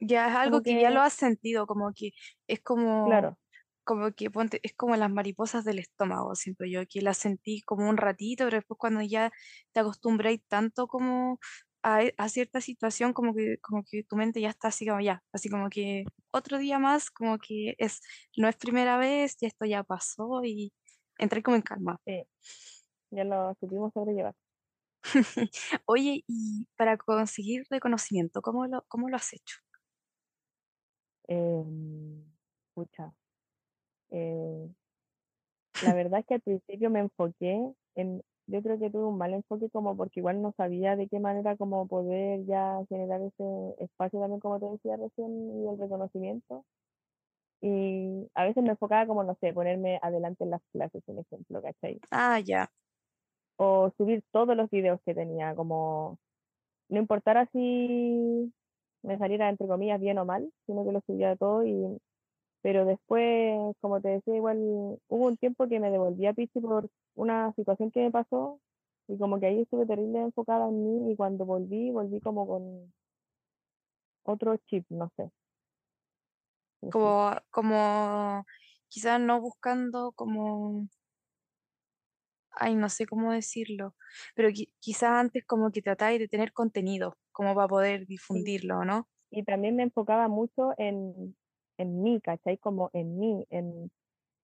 [0.00, 2.10] Ya es algo como que ya que, lo has sentido, como que
[2.48, 3.38] es como, claro,
[3.84, 7.88] como que ponte, es como las mariposas del estómago, siento yo, que las sentí como
[7.88, 9.30] un ratito, pero después cuando ya
[9.72, 11.38] te acostumbráis tanto como
[11.82, 15.00] a, e- a cierta situación, como que, como que tu mente ya está así como
[15.00, 18.00] ya, así como que otro día más, como que es,
[18.36, 20.72] no es primera vez, ya esto ya pasó y
[21.18, 22.00] entré como en calma.
[22.04, 22.24] sí,
[23.12, 24.34] ya lo supimos sobrellevar.
[25.86, 29.56] Oye, y para conseguir reconocimiento, ¿cómo lo, cómo lo has hecho?
[31.28, 31.64] Eh,
[32.74, 33.12] pucha,
[34.10, 34.70] eh,
[35.80, 39.34] la verdad es que al principio me enfoqué en, yo creo que tuve un mal
[39.34, 43.44] enfoque como porque igual no sabía de qué manera como poder ya generar ese
[43.78, 46.64] espacio también como te decía recién y el reconocimiento.
[47.62, 51.62] Y a veces me enfocaba como, no sé, ponerme adelante en las clases, un ejemplo,
[51.62, 52.02] ¿cachai?
[52.10, 52.68] Ah, ya.
[53.56, 56.18] O subir todos los videos que tenía, como
[56.88, 58.52] no importara si
[59.02, 61.98] me saliera entre comillas bien o mal, sino que lo subía todo y
[62.62, 66.88] pero después, como te decía, igual hubo un tiempo que me devolví a Pichi por
[67.16, 68.60] una situación que me pasó
[69.08, 72.92] y como que ahí estuve terrible enfocada en mí y cuando volví, volví como con
[74.24, 75.30] otro chip, no sé.
[76.90, 78.44] como, como
[78.88, 80.86] quizás no buscando como,
[82.54, 83.94] ay, no sé cómo decirlo,
[84.34, 89.08] pero qui- quizás antes como que tratáis de tener contenido, como para poder difundirlo, ¿no?
[89.30, 91.36] Y también me enfocaba mucho en,
[91.78, 92.58] en mí, ¿cachai?
[92.58, 93.90] Como en mí, en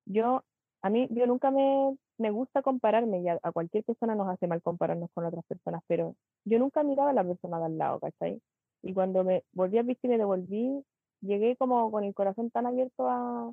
[0.07, 0.45] yo,
[0.83, 4.47] a mí, yo nunca me, me gusta compararme y a, a cualquier persona nos hace
[4.47, 8.01] mal compararnos con otras personas, pero yo nunca miraba a la persona de al lado,
[8.01, 8.41] ¿cachai?
[8.83, 10.85] Y cuando me volví a viste y me devolví,
[11.21, 13.53] llegué como con el corazón tan abierto a,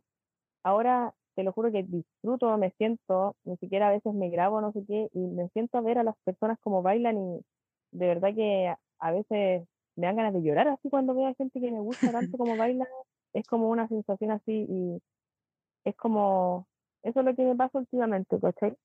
[0.64, 4.72] ahora te lo juro que disfruto, me siento, ni siquiera a veces me grabo, no
[4.72, 7.42] sé qué, y me siento a ver a las personas como bailan y
[7.92, 11.60] de verdad que a, veces me dan ganas de llorar así cuando veo a gente
[11.60, 12.88] que me gusta tanto como baila,
[13.34, 15.02] es como una sensación así y
[15.86, 16.68] es como,
[17.04, 18.76] eso es lo que me pasa últimamente, ¿cachai?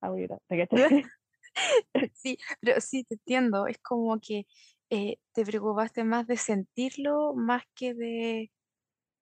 [0.00, 1.04] Hago llorar, ¿te cachai?
[2.14, 4.46] Sí, pero sí, te entiendo, es como que
[4.90, 8.50] eh, te preocupaste más de sentirlo, más que de,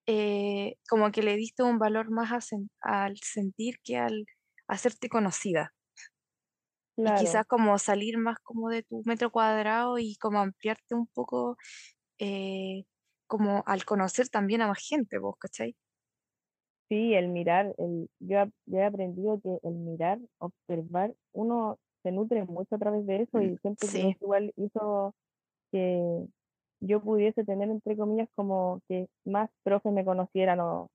[0.07, 4.27] eh, como que le diste un valor más a sen- al sentir que al
[4.69, 5.75] hacerte conocida.
[7.03, 11.07] y Claro, quizás como salir más como de tu metro cuadrado y como ampliarte un
[11.09, 11.57] poco
[12.19, 12.85] eh,
[13.29, 15.77] como al conocer también a más gente, vos, ¿cachai?
[16.89, 22.45] sí, el mirar, el, yo, yo he aprendido que el mirar, observar, uno se nutre
[22.45, 24.05] mucho a través de eso Mm, y que Sí.
[24.09, 25.15] eso igual hizo
[25.73, 26.27] que
[26.87, 30.89] yo pudiese tener, entre comillas, como que más profes me conocieran o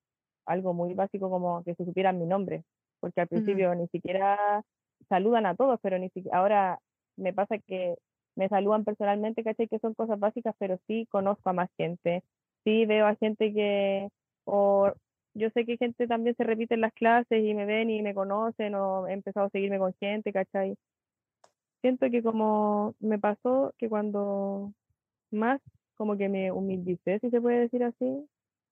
[0.46, 2.64] algo muy básico como que se supieran mi nombre,
[3.00, 3.42] porque al ujú.
[3.44, 4.64] principio ni siquiera
[5.10, 6.80] saludan a todos, pero ni siquiera, ahora
[7.18, 7.96] me pasa que
[8.36, 9.68] me saludan personalmente, ¿cachai?
[9.68, 12.24] Que son cosas básicas, pero sí conozco a más gente,
[12.64, 14.10] sí veo a gente que,
[14.46, 14.92] o
[15.34, 18.14] yo sé que gente también se repite en las clases y me ven y me
[18.14, 20.76] conocen, o he empezado a seguirme con gente, ¿cachai?
[21.82, 24.72] Siento que como me pasó que cuando
[25.32, 25.62] más
[26.02, 28.28] como que me humildicé, si se puede decir así,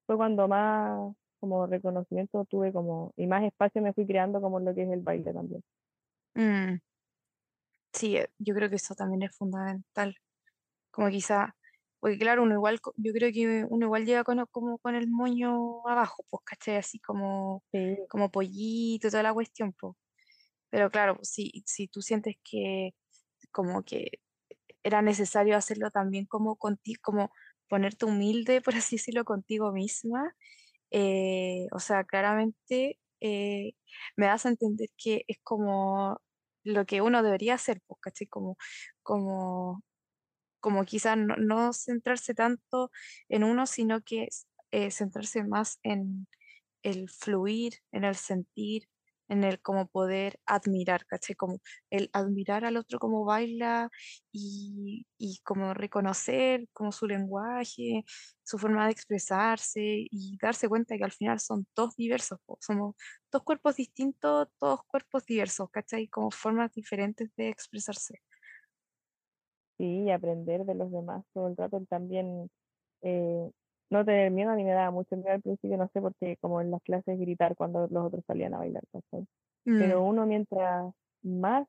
[0.08, 4.74] fue cuando más como reconocimiento tuve como, y más espacio me fui creando como lo
[4.76, 5.62] que es el baile también.
[6.38, 6.80] Mm,
[7.94, 10.16] Sí, eh, yo creo que eso también es fundamental.
[10.92, 11.58] Como quizá,
[12.00, 15.88] porque claro, uno igual, yo creo que uno igual llega con, como con el moño
[15.88, 16.78] abajo, pues, ¿cachai?
[16.78, 19.96] Así como, Sí, como pollito, toda la cuestión, pues.
[20.70, 22.92] Pero claro, si, si tú sientes que
[23.52, 24.22] como que
[24.84, 27.32] era necesario hacerlo también como contigo, como
[27.68, 30.36] ponerte humilde, por así decirlo, contigo misma,
[30.92, 33.74] eh, o sea, claramente eh,
[34.18, 36.22] me das a entender que es como
[36.64, 38.28] lo que uno debería hacer, pues, ¿cachai?
[38.28, 38.58] Como,
[39.04, 39.84] como,
[40.62, 42.92] como quizás no, centrarse tanto
[43.30, 44.30] en uno, sino que
[44.72, 46.28] eh, centrarse más en
[46.84, 48.90] el fluir, en el sentir,
[49.30, 51.36] en el como poder admirar, ¿cachai?
[51.36, 53.90] Como el admirar al otro como baila
[54.32, 58.04] y, y como reconocer como su lenguaje,
[58.44, 62.96] su forma de expresarse y darse cuenta que al final son todos diversos, somos
[63.32, 66.08] dos cuerpos distintos, todos cuerpos diversos, ¿cachai?
[66.08, 68.22] Como formas diferentes de expresarse.
[69.78, 72.52] Sí, y aprender de los demás todo el rato, también
[73.02, 73.52] eh,
[73.90, 76.62] no tener miedo, a mí me daba mucho miedo al principio, no sé, porque como
[76.62, 78.84] en las clases gritar cuando los otros salían a bailar.
[79.78, 81.68] Pero Mm, uno mientras más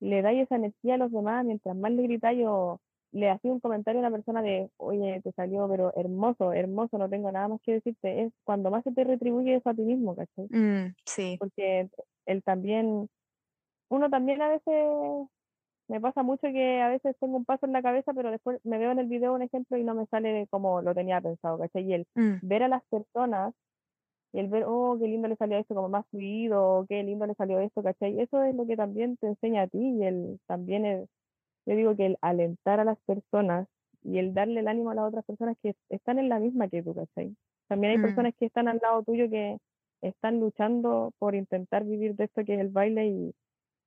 [0.00, 2.80] le dais esa energía a los demás, mientras más le gritáis o
[3.12, 7.10] le hacía un comentario a una persona de, oye, te salió, pero hermoso, hermoso, no
[7.10, 10.16] tengo nada más que decirte, es cuando más se te retribuye eso a ti mismo,
[10.16, 10.50] ¿cachai?
[10.50, 11.90] mm, sí, Porque
[12.26, 13.08] él también,
[13.90, 15.28] uno también a veces
[15.88, 18.78] me pasa mucho que a veces tengo un paso en la cabeza, pero después me
[18.78, 21.84] veo en el video un ejemplo y no me sale como lo tenía pensado, ¿cachai?
[21.84, 23.54] Y el mm, ver a las personas
[24.32, 27.34] y el ver, oh, qué lindo le salió esto, como más fluido, qué lindo le
[27.34, 28.18] salió esto, ¿cachai?
[28.20, 31.08] Eso es lo que también te enseña a ti y el también, el,
[31.66, 33.68] yo digo que el alentar a las personas
[34.02, 36.82] y el darle el ánimo a las otras personas que están en la misma que
[36.82, 37.36] tú, ¿cachai?
[37.68, 38.02] También hay mm.
[38.02, 39.58] personas que están al lado tuyo que
[40.00, 43.34] están luchando por intentar vivir de esto que es el baile y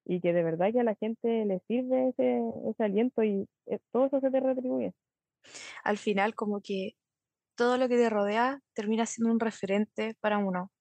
[0.06, 3.80] y que de verdad que a la gente le sirve ese, ese aliento y eh,
[3.92, 4.94] todo eso se te retribuye.
[5.84, 6.94] Al final como que
[7.56, 10.72] todo lo que te rodea termina siendo un referente para uno.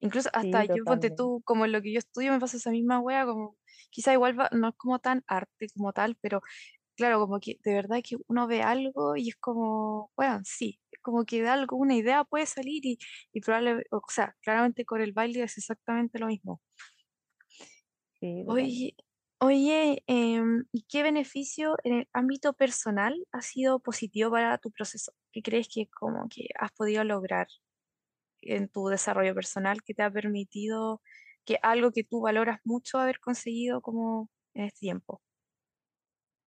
[0.00, 2.70] Incluso hasta Sí, yo, ponte tú, como en lo que yo estudio me pasa esa
[2.70, 3.58] misma wea, como
[3.90, 6.40] quizá igual va- no es como tan arte como tal, pero
[6.96, 11.24] claro, como que de verdad que uno ve algo y es como, bueno, sí, como
[11.26, 12.98] que de algo, una idea puede salir y,
[13.32, 16.62] y probablemente, o sea, claramente con el baile es exactamente lo mismo.
[18.20, 18.44] Sí.
[18.46, 18.96] Oye,
[19.38, 25.12] oye, em, ¿y qué beneficio en el ámbito personal ha sido positivo para tu proceso?
[25.32, 27.46] ¿Qué crees que como que has podido lograr
[28.42, 31.02] en tu desarrollo personal que te ha permitido
[31.46, 35.22] que algo que tú valoras mucho haber conseguido como en este tiempo?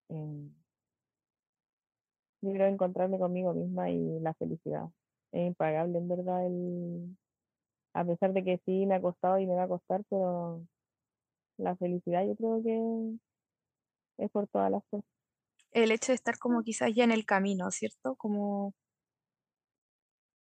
[0.10, 0.54] Em,
[2.42, 4.90] yo creo encontrarme conmigo misma y la felicidad.
[5.32, 7.18] Es impagable, en verdad, el,
[7.94, 10.66] a pesar de que sí me ha costado y me va a costar, pero
[11.58, 13.18] la felicidad yo creo que
[14.18, 15.06] es por todas las cosas.
[15.72, 18.16] El hecho de estar como quizás ya en el camino, ¿cierto?
[18.16, 18.74] Como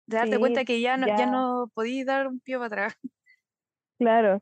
[0.06, 2.94] de darte cuenta que ya no, ya ya, no podías dar un pie para atrás.
[3.98, 4.40] claro,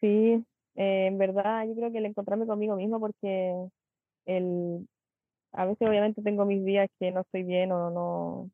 [0.00, 0.44] sí,
[0.76, 3.54] eh, en verdad yo creo que el encontrarme conmigo misma porque
[4.26, 4.88] el,
[5.52, 8.50] a veces obviamente tengo mis días que no estoy bien o no,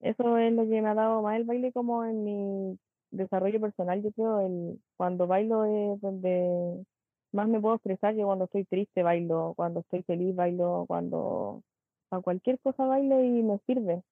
[0.00, 2.78] Eso es lo que me ha dado más el baile como en mi
[3.10, 6.84] desarrollo personal, yo creo, el, cuando bailo es donde
[7.32, 11.62] más me puedo expresar, yo cuando estoy triste bailo, cuando estoy feliz bailo, cuando
[12.10, 14.02] a cualquier cosa bailo y me sirve.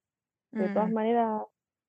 [0.58, 1.42] De todas Mm, maneras,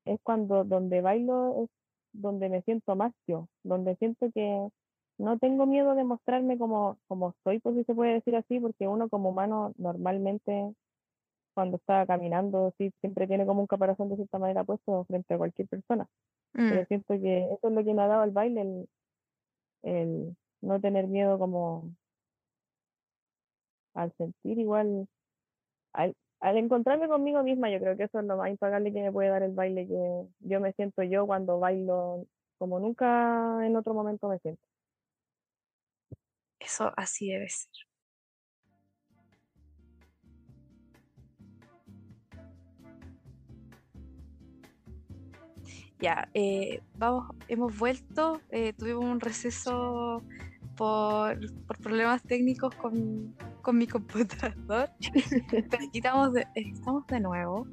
[0.05, 1.69] es cuando donde bailo es
[2.13, 4.69] donde me siento más yo, donde siento que
[5.17, 8.87] no tengo miedo de mostrarme como, como soy, por si se puede decir así, porque
[8.87, 10.73] uno como humano normalmente
[11.53, 15.37] cuando está caminando, sí, siempre tiene como un caparazón de cierta manera puesto frente a
[15.37, 16.07] cualquier persona.
[16.53, 16.85] Pero mm.
[16.88, 18.89] siento que eso es lo que me ha dado el baile, el,
[19.83, 21.95] el no tener miedo como
[23.93, 25.07] al sentir igual,
[25.93, 29.12] al, al encontrarme conmigo misma, yo creo que eso es lo más impagable que me
[29.12, 32.25] puede dar el baile, que yo me siento yo cuando bailo
[32.57, 34.62] como nunca en otro momento me siento.
[36.59, 37.88] Eso así debe ser.
[45.99, 50.23] Ya, eh, vamos, hemos vuelto, eh, tuvimos un receso
[50.77, 54.89] por, por problemas técnicos con, con mi computador,
[55.49, 57.67] pero aquí estamos de, estamos de nuevo.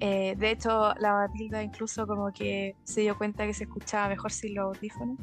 [0.00, 4.32] Eh, de hecho, la Matilda incluso como que se dio cuenta que se escuchaba mejor
[4.32, 5.18] sin los audífonos,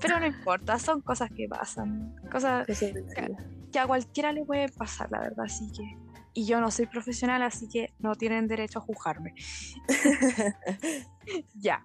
[0.00, 3.34] pero no importa, son cosas que pasan, cosas que,
[3.72, 6.05] que a cualquiera le puede pasar, la verdad, así que...
[6.36, 9.34] Y yo no soy profesional, así que no tienen derecho a juzgarme.
[11.54, 11.82] Ya.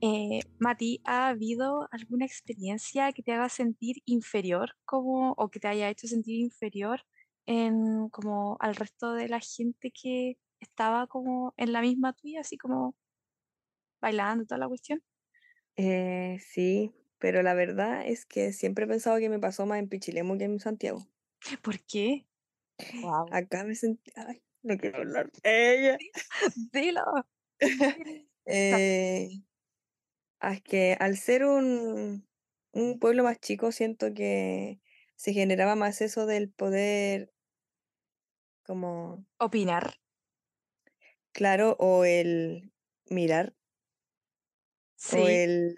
[0.00, 5.68] Eh, Mati, ¿ha habido alguna experiencia que te haga sentir inferior como, o que te
[5.68, 7.02] haya hecho sentir inferior
[7.44, 12.56] en como al resto de la gente que estaba como en la misma tuya, así
[12.56, 12.94] como
[14.00, 15.02] bailando toda la cuestión?
[15.76, 19.90] Eh, sí, pero la verdad es que siempre he pensado que me pasó más en
[19.90, 21.06] Pichilemu que en Santiago.
[21.62, 22.24] ¿Por qué?
[22.92, 23.38] Wow.
[23.38, 25.98] Acá me sentí, ay, no quiero hablar de ella.
[26.72, 27.24] Dilo.
[28.46, 29.42] Eh,
[30.40, 32.28] es que al ser un,
[32.72, 34.80] un pueblo más chico, siento que
[35.16, 37.32] se generaba más eso del poder,
[38.62, 39.86] como, Opinar.
[41.32, 42.72] claro, o el
[43.08, 43.54] mirar,
[45.06, 45.26] o Sí.
[45.28, 45.74] el,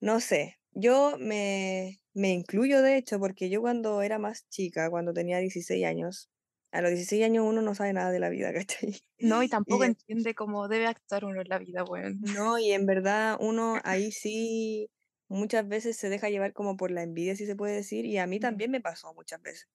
[0.00, 5.12] no sé, yo me, me incluyo de hecho, porque yo cuando era más chica, cuando
[5.14, 6.30] tenía 16 años,
[6.72, 9.00] a los 16 años uno no sabe nada de la vida, ¿cachai?
[9.20, 12.20] No, y tampoco Y en- entiende cómo debe actuar uno en la vida, weón.
[12.20, 14.90] no, y en verdad uno ahí sí
[15.28, 18.26] muchas veces se deja llevar como por la envidia, si se puede decir, y a
[18.26, 19.68] mí también me pasó muchas veces.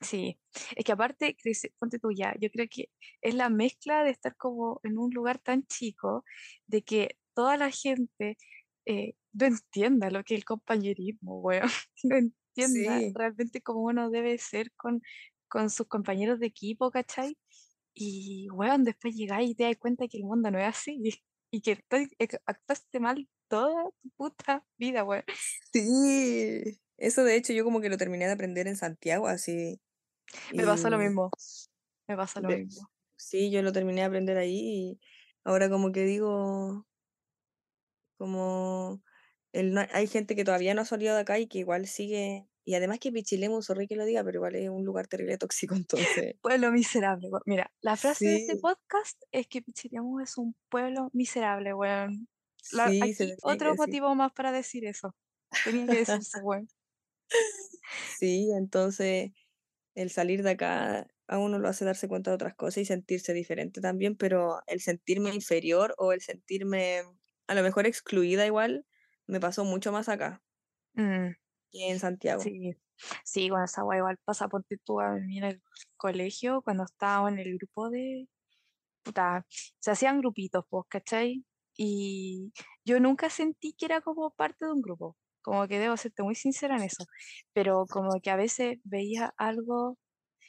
[0.00, 0.38] Sí,
[0.76, 1.36] es que aparte,
[1.78, 2.90] ponte tú ya, yo creo que
[3.22, 6.24] es la mezcla de estar como en un lugar tan chico,
[6.66, 8.36] de que toda la gente
[8.86, 11.68] eh, no entienda lo que es el compañerismo, weón,
[12.04, 15.02] no entienda Sí, realmente cómo uno debe ser con,
[15.48, 17.38] con sus compañeros de equipo, ¿cachai?
[17.94, 21.00] Y, weón, después llegáis y te das cuenta que el mundo no es así,
[21.52, 25.24] y que eh, que actuaste mal toda tu puta vida, weón.
[25.72, 26.80] sí.
[26.96, 29.80] Eso de hecho yo como que lo terminé de aprender en Santiago, así.
[30.56, 31.34] Me pasó lo mismo,
[32.08, 32.90] me pasó lo de- mismo.
[33.16, 35.00] sí, yo lo terminé de aprender ahí y
[35.44, 36.86] ahora como que digo,
[38.16, 39.02] como
[39.54, 42.74] el, hay gente que todavía no ha salido de acá y que igual sigue, y
[42.74, 46.36] además que Pichilemu, sorry que lo diga, pero igual es un lugar terrible tóxico, entonces.
[46.42, 47.28] Pueblo miserable.
[47.46, 52.28] Mira, la frase de este Sí, podcast es que Pichilemu es un pueblo miserable, weón.
[52.72, 55.14] La- sí, otro motivo más para decir eso.
[55.62, 56.68] Tenía que decirse, weón.
[58.18, 59.32] Sí, entonces
[59.94, 63.32] el salir de acá a uno lo hace darse cuenta de otras cosas y sentirse
[63.32, 67.02] diferente también, pero el sentirme inferior o el sentirme
[67.46, 68.86] a lo mejor excluida igual,
[69.26, 70.42] me pasó mucho más acá
[70.94, 71.30] Mm,
[71.70, 72.54] que en Santiago.
[72.54, 72.72] sí,
[73.24, 75.62] sí, con esa weá igual pasa, ponte tú a mí en el
[75.96, 78.28] colegio, cuando estábamos en el grupo de,
[79.04, 79.46] puta,
[79.80, 81.46] se hacían grupitos, pues, ¿cachai?
[81.76, 82.52] Y
[82.84, 86.34] yo nunca sentí que era como parte de un grupo, como que debo serte muy
[86.36, 87.04] sincera en eso,
[87.54, 89.98] pero como que a veces veía algo,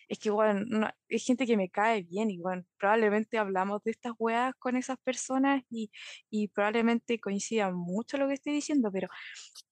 [0.09, 3.91] es que bueno, no- hay gente que me cae bien y bueno, probablemente hablamos de
[3.91, 5.91] estas weas con esas personas y,
[6.29, 9.07] y probablemente coincidan mucho lo que estoy diciendo, pero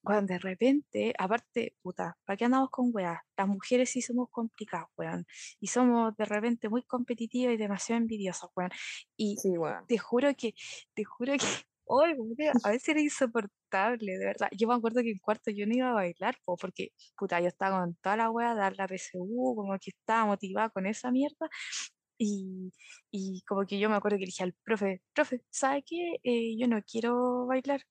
[0.02, 3.20] bueno, de repente, aparte, puta, ¿para qué andamos con weas?
[3.38, 5.26] Las mujeres sí somos complicadas, weón.
[5.60, 8.72] Y somos de repente muy competitivas y demasiado envidiosas, weón.
[9.16, 9.54] Y Sí,
[9.88, 10.54] te juro que,
[10.94, 11.46] te juro que,
[12.64, 14.50] a veces era insoportable, de verdad.
[14.58, 17.48] Yo me acuerdo que en cuarto yo no iba a bailar, po, porque, puta, yo
[17.48, 21.50] estaba con toda la wea, dar la PSU, como que estaba motivada con esa mierda.
[22.18, 22.72] Y,
[23.12, 26.18] y como que yo me acuerdo que le dije al profe, profe, ¿sabe qué?
[26.24, 27.82] Eh, yo no quiero bailar.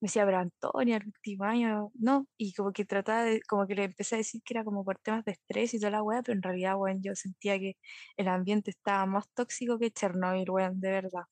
[0.00, 2.28] Me decía, pero Antonia, el último año, no.
[2.36, 4.98] Y como que trataba de, como que le empecé a decir que era como por
[4.98, 7.76] temas de estrés y toda la weá, pero en realidad, weón, yo sentía que
[8.16, 11.22] el ambiente estaba más tóxico que Chernobyl, weón, de verdad.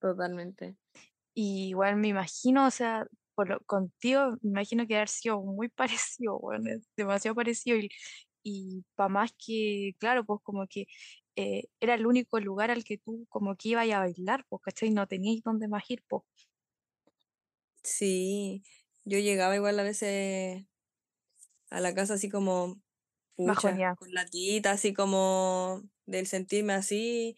[0.00, 0.76] Totalmente.
[1.36, 3.06] Y igual me imagino, o sea,
[3.36, 7.78] por lo- contigo, me imagino que haber sido muy parecido, es demasiado parecido.
[7.78, 7.90] Y,
[8.44, 10.86] y para más que, claro, pues como que
[11.36, 14.90] eh, era el único lugar al que tú como que ibas a bailar, pues, ¿cachai?
[14.90, 16.22] No teníais dónde más ir, pues.
[17.82, 18.64] Sí,
[19.04, 20.66] yo llegaba igual a veces
[21.70, 22.82] a la casa así como
[23.36, 27.36] pucha, con la tita, así como del sentirme así,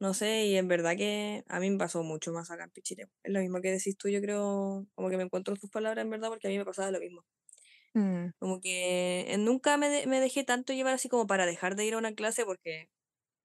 [0.00, 3.12] no sé, y en verdad que a mí me pasó mucho más acá en Pichilemu.
[3.22, 6.04] Es lo mismo que decís tú, yo creo, como que me encuentro en tus palabras
[6.04, 7.24] en verdad, porque a mí me pasaba lo mismo.
[7.96, 11.76] Mm, Como que eh, nunca me, de- me dejé tanto llevar así como para dejar
[11.76, 12.90] de ir a una clase, porque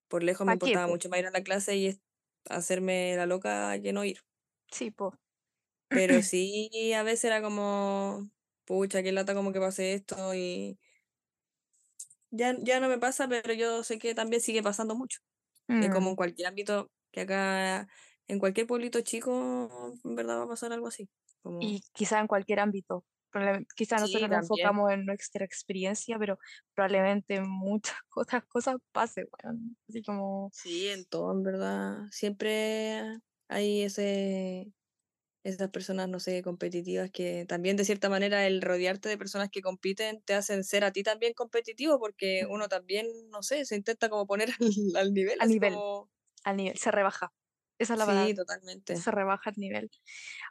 [0.09, 0.93] por lejos me ¿Pa' qué, importaba po?
[0.93, 2.01] mucho más ir a la clase y
[2.49, 4.19] hacerme la loca que no ir.
[4.71, 5.13] Sí, pues.
[5.91, 8.29] Pero sí, a veces era como,
[8.65, 10.79] pucha, qué lata como que pase esto y
[12.31, 15.19] ya, ya no me pasa, pero yo sé que también sigue pasando mucho.
[15.79, 17.87] Es como Mm, en cualquier ámbito, que acá,
[18.27, 21.09] en cualquier pueblito chico, en verdad va a pasar algo así.
[21.43, 23.05] Como, Y quizá en cualquier ámbito.
[23.75, 24.39] Quizá sí, nosotros nos también.
[24.39, 26.37] enfocamos en nuestra experiencia, pero
[26.73, 29.77] probablemente en muchas otras cosas pase, weón.
[29.89, 32.05] Así como, Sí, en todo, en verdad.
[32.11, 33.01] Siempre
[33.47, 34.73] hay ese,
[35.45, 39.61] esas personas, no sé, competitivas que también de cierta manera el rodearte de personas que
[39.61, 44.09] compiten te hacen ser a ti también competitivo porque uno también, no sé, se intenta
[44.09, 44.57] como poner al,
[44.97, 46.09] al nivel, a así nivel, como...
[46.43, 47.33] al nivel, se rebaja.
[47.79, 49.05] Esa es la Sí, palabra, totalmente.
[49.05, 49.91] se rebaja el nivel.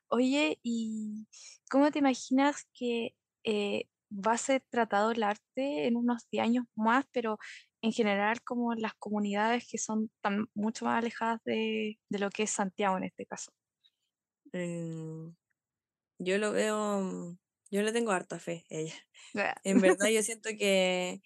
[0.08, 1.28] Oye, ¿y
[1.70, 6.66] cómo te imaginas que eh, va a ser tratado el arte en unos 10 años
[6.76, 7.38] más, pero
[7.82, 12.44] en general como las comunidades que son tan mucho más alejadas de, de lo que
[12.44, 13.52] es Santiago en este caso?
[14.54, 15.30] Mm,
[16.18, 17.38] yo lo veo, mm,
[17.70, 18.94] yo le tengo harta fe a ella.
[19.64, 21.22] En verdad yo siento que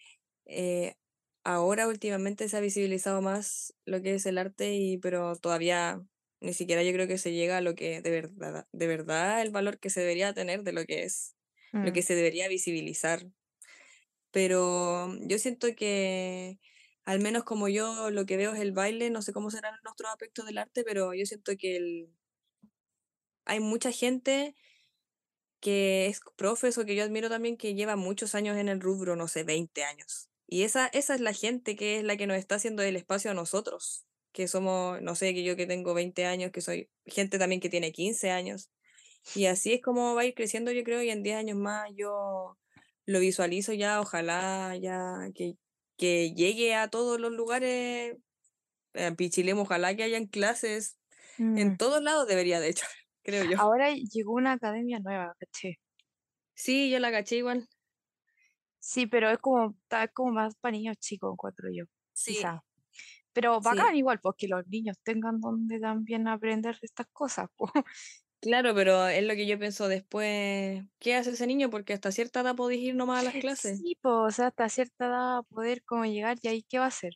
[0.47, 0.97] eh,
[1.45, 6.03] ahora últimamente se ha visibilizado más lo que es el arte, y, pero todavía
[6.41, 9.51] Ni siquiera yo creo que se llega a lo que de verdad, de verdad el
[9.53, 11.37] valor que se debería tener de lo que es,
[11.83, 13.27] lo Mm, que se debería visibilizar.
[14.31, 16.61] Pero yo siento que,
[17.05, 19.93] al menos como yo lo que veo es el baile, no sé cómo serán los
[19.93, 22.11] otros aspectos del arte, pero yo siento que el,
[23.49, 24.55] hay mucha gente
[25.61, 29.17] que es profes o que yo admiro también que lleva muchos años en el rubro,
[29.17, 30.29] no sé, 20 años.
[30.47, 33.31] Y esa, esa es la gente que es la que nos está haciendo el espacio
[33.31, 37.39] a nosotros, que somos, no sé, que yo que tengo 20 años, que soy gente
[37.39, 38.71] también que tiene 15 años.
[39.35, 41.91] Y así es como va a ir creciendo, yo creo, y en 10 años más
[41.97, 42.57] yo
[43.07, 45.57] lo visualizo ya, ojalá ya que,
[45.97, 48.17] que llegue a todos los lugares.
[48.95, 50.99] En Pichilemu, ojalá que hayan clases
[51.39, 51.77] en mm.
[51.77, 52.87] todos lados, debería de hecho,
[53.29, 53.57] creo yo.
[53.59, 55.79] Ahora llegó una academia nueva, ¿caché?
[56.55, 57.69] Sí, yo la caché igual.
[58.81, 62.65] Sí, pero es como, es como más para niños chicos, encuentro yo, Sí, quizá.
[63.33, 63.65] Pero sí.
[63.65, 67.71] bacán igual, pues que los niños tengan donde también aprender estas cosas, po.
[68.41, 70.85] Claro, pero es lo que yo pienso después.
[71.01, 71.71] ¿Qué hace ese niño?
[71.71, 73.85] Porque hasta cierta edad podéis ir nomás a las clases.
[73.85, 76.89] Sí, pues, o sea, hasta cierta edad poder como llegar y ahí qué va a
[76.89, 77.15] hacer.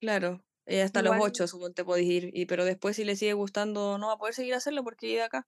[0.00, 0.44] Claro.
[0.66, 2.30] Eh, hasta los Igual, ocho, suponte, podéis ir.
[2.34, 5.26] Y, pero después, si le sigue gustando, no va a poder seguir hacerlo porque llega
[5.26, 5.46] acá.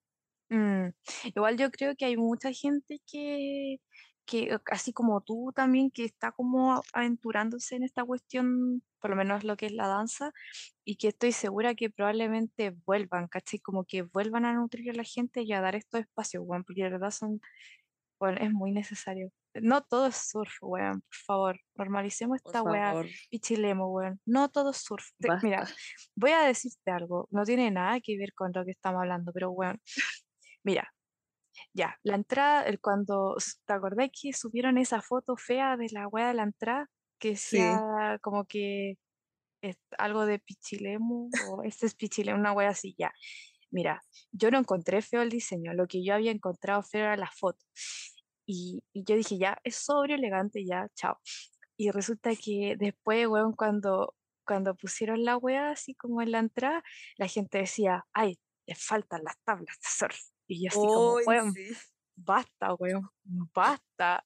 [0.50, 0.88] mm,
[1.34, 3.78] igual yo creo que hay mucha gente que,
[4.26, 9.44] que, así como tú también, que está como aventurándose en esta cuestión, por lo menos
[9.44, 10.32] lo que es la danza,
[10.84, 13.60] y que estoy segura que probablemente vuelvan, ¿cachai?
[13.60, 16.84] Como que vuelvan a nutrir a la gente y a dar estos espacios, weón, porque
[16.84, 17.40] de verdad son,
[18.20, 19.32] bueno, es muy necesario.
[19.62, 24.20] No todo es surf, weón, por favor, normalicemos Por esta weá, favor, pichilemo, weón.
[24.24, 25.06] No todo es surf.
[25.18, 25.66] Te- mira,
[26.14, 29.50] voy a decirte algo, no tiene nada que ver con lo que estamos hablando, pero
[29.50, 29.80] weón,
[30.62, 30.92] mira,
[31.72, 36.28] ya, la entrada, el cuando, ¿te acordás que subieron esa foto fea de la weá
[36.28, 36.90] de la entrada?
[37.18, 37.56] Que Sí.
[37.56, 38.98] decía como que
[39.62, 43.10] es algo de Pichilemu o este es Pichilemu, una wea así, ya.
[43.70, 44.02] Mira,
[44.32, 47.64] yo no encontré feo el diseño, lo que yo había encontrado feo era la foto.
[48.46, 51.18] Y, y yo dije, ya, es sobrio, elegante, ya, chao.
[51.76, 54.14] Y resulta que después, weón, cuando,
[54.46, 56.82] cuando pusieron la wea así como en la entrada,
[57.18, 60.18] la gente decía, ay, les faltan las tablas de surf.
[60.46, 61.72] Y yo así como, weón, sí.
[62.14, 63.08] basta, weón,
[63.52, 64.24] basta,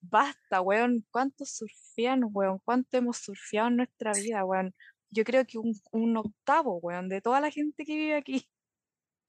[0.00, 1.06] basta, weón.
[1.10, 2.60] ¿Cuántos surfean, weón?
[2.64, 4.74] ¿Cuánto hemos surfeado en nuestra vida, weón?
[5.10, 8.48] Yo creo que un, un octavo, weón, de toda la gente que vive aquí.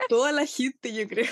[0.08, 1.28] Toda la gente, yo creo.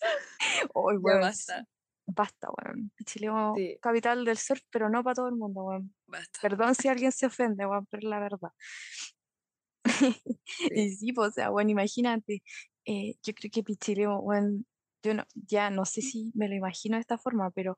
[0.74, 1.66] Hoy, Ya weón, sí, basta.
[2.06, 2.90] Basta, weón.
[2.96, 5.94] Pichilemu, Sí, capital del surf, pero no para todo el mundo, weón.
[6.06, 6.40] basta.
[6.40, 8.50] Perdón si alguien se ofende, weón, pero es la verdad.
[10.46, 10.68] Sí.
[10.74, 12.42] Y sí, pues, o sea, bueno, imagínate,
[12.84, 14.66] eh, yo creo que Pichilemu, weón,
[15.02, 17.76] yo no, ya no sé si me lo imagino de esta forma, pero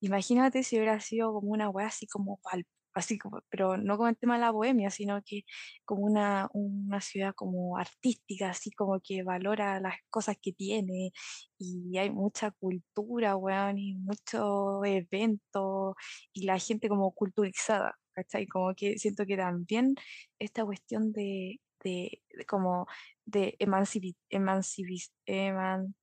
[0.00, 4.08] imagínate si hubiera sido como una weá así como Valpo, así como, pero no como
[4.08, 5.42] el tema de la bohemia, sino que
[5.84, 11.12] como una, una ciudad como artística, así como que valora las cosas que tiene
[11.58, 15.94] y hay mucha cultura, weón, y muchos eventos
[16.32, 18.46] y la gente como culturizada, ¿cachai?
[18.46, 19.94] Como que siento que también
[20.38, 22.86] esta cuestión de, de, de como
[23.24, 25.94] de emancipi, emancipis, eman,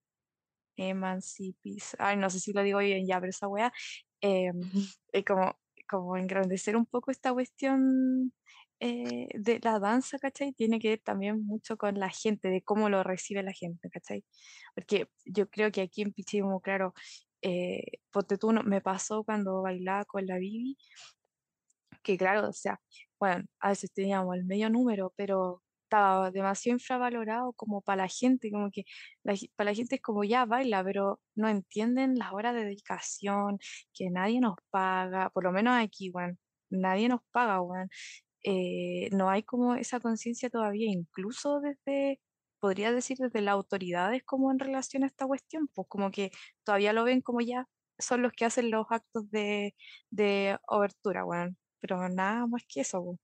[0.78, 3.72] emancipis, ay, no sé si lo digo bien ya, pero esa weá,
[4.22, 4.52] eh,
[5.12, 5.56] es como,
[5.92, 8.34] como engrandecer un poco esta cuestión
[8.80, 10.54] eh, de la danza, ¿cachai?
[10.54, 14.26] Tiene que ver también mucho con la gente, de cómo lo recibe la gente, ¿cachai?
[14.76, 16.94] Porque yo creo que aquí en Pichimo, claro,
[17.44, 20.78] eh, ponte tú, no- me pasó cuando bailaba con la Bibi,
[22.04, 22.80] que claro, o sea,
[23.20, 25.62] bueno, a veces teníamos el medio número, pero
[25.92, 28.86] estaba demasiado infravalorado como para la gente, como que
[29.24, 33.60] la para la gente es como ya baila, pero no entienden las horas de dedicación,
[33.94, 36.38] que nadie nos paga, por lo menos aquí, bueno,
[36.70, 37.90] nadie nos paga, weón.
[38.44, 42.20] Eh, no hay como esa conciencia todavía, incluso desde,
[42.60, 46.32] podría decir desde las autoridades como en relación a esta cuestión, pues como que
[46.64, 47.68] todavía lo ven como ya
[48.00, 49.76] son los que hacen los actos de,
[50.10, 53.18] de obertura, weón pero nada más que eso.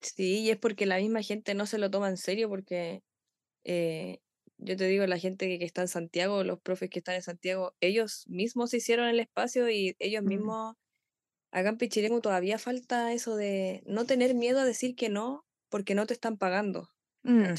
[0.00, 3.02] Sí, y es porque la misma gente no se lo toma en serio porque
[3.64, 4.20] eh,
[4.58, 7.22] yo te digo, la gente que, que está en Santiago, los profes que están en
[7.22, 10.76] Santiago, ellos mismos se hicieron el espacio y ellos Mm, mismos,
[11.52, 15.94] acá en Pichilemu todavía falta eso de no tener miedo a decir que no porque
[15.96, 16.90] no te están pagando,
[17.24, 17.56] mm,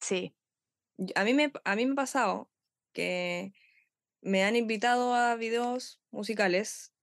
[0.00, 0.34] sí,
[1.16, 2.50] A mí me, a mí me ha pasado
[2.92, 3.52] que
[4.22, 6.94] me han invitado a videos musicales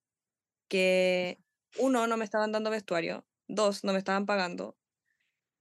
[0.69, 1.39] que
[1.77, 4.77] uno, no me estaban dando vestuario, dos, no me estaban pagando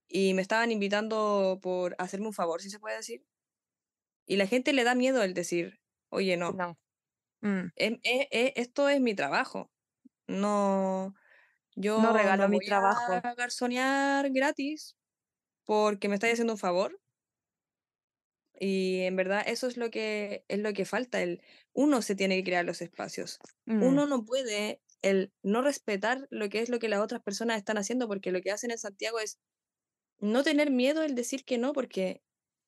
[0.07, 3.25] y me estaban invitando por hacerme un favor, si se puede decir.
[4.25, 5.79] Y la gente le da miedo el decir,
[6.09, 6.77] oye, no, no.
[7.41, 9.71] mm, em- e- e- esto es mi trabajo.
[10.27, 11.15] No,
[11.95, 13.23] no yo regalo no mi voy trabajo.
[13.23, 14.97] a garzonear gratis
[15.65, 16.99] porque me estáis haciendo un favor.
[18.59, 21.41] Y en verdad eso es lo que es lo que falta, el
[21.73, 23.39] uno se tiene que crear los espacios.
[23.67, 27.57] Mm, Uno no puede el no respetar lo que es lo que las otras personas
[27.57, 29.39] están haciendo, porque lo que hacen en Santiago es
[30.19, 32.23] no tener miedo el decir que no, porque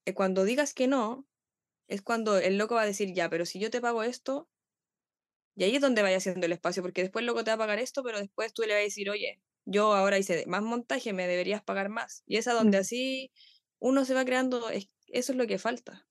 [0.05, 1.27] eh, cuando digas que no,
[1.87, 4.49] es cuando el loco va a decir, ya, pero si yo te pago esto,
[5.55, 7.57] y ahí es donde vaya haciendo el espacio, porque después el loco te va a
[7.59, 11.13] pagar esto, pero después tú le vas a decir, oye, yo ahora hice más montaje,
[11.13, 12.23] me deberías pagar más.
[12.25, 13.31] Y es a donde mm, así
[13.79, 16.07] uno se va creando, es- eso es lo que falta.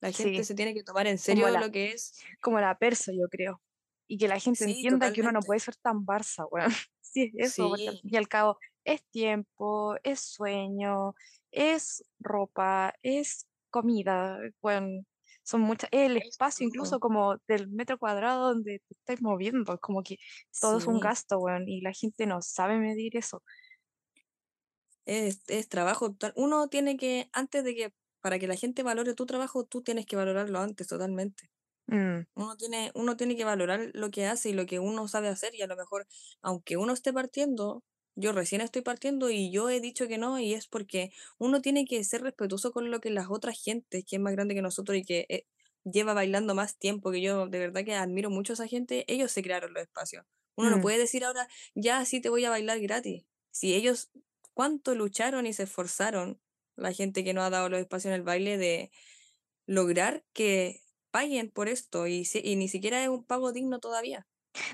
[0.00, 2.14] La gente sí, se tiene que tomar en serio la, lo que es.
[2.42, 3.62] como la persa, yo creo.
[4.10, 6.70] Y que la gente Sí, entienda que uno no puede ser tan Barça, weón.
[7.00, 11.14] Sí, es eso, porque al Sí, fin y al cabo es tiempo, es sueño,
[11.52, 15.06] es ropa, es comida, weón.
[15.44, 20.02] Son muchas, el es espacio incluso como del metro cuadrado donde te estás moviendo, como
[20.02, 20.16] que
[20.60, 23.42] todo es un gasto, weón, y la gente no sabe medir eso.
[25.06, 26.16] es, es trabajo.
[26.36, 30.06] Uno tiene que, antes de que, para que la gente valore tu trabajo, tú tienes
[30.06, 31.50] que valorarlo antes totalmente.
[31.90, 35.28] Mm, Uno tiene, uno tiene que valorar lo que hace y lo que uno sabe
[35.28, 36.06] hacer y a lo mejor,
[36.40, 37.82] aunque uno esté partiendo,
[38.14, 41.84] yo recién estoy partiendo y yo he dicho que no y es porque uno tiene
[41.86, 44.98] que ser respetuoso con lo que las otras gentes, que es más grande que nosotros
[44.98, 45.46] y que eh,
[45.84, 49.32] lleva bailando más tiempo, que yo de verdad que admiro mucho a esa gente, ellos
[49.32, 50.24] se crearon los espacios.
[50.56, 50.82] Uno no mm.
[50.82, 53.24] puede decir ahora, ya sí te voy a bailar gratis.
[53.50, 54.10] Si ellos,
[54.54, 56.40] cuánto lucharon y se esforzaron,
[56.76, 58.90] la gente que nos ha dado los espacios en el baile de
[59.66, 64.26] lograr que paguen por esto y, si- y ni siquiera es un pago digno todavía.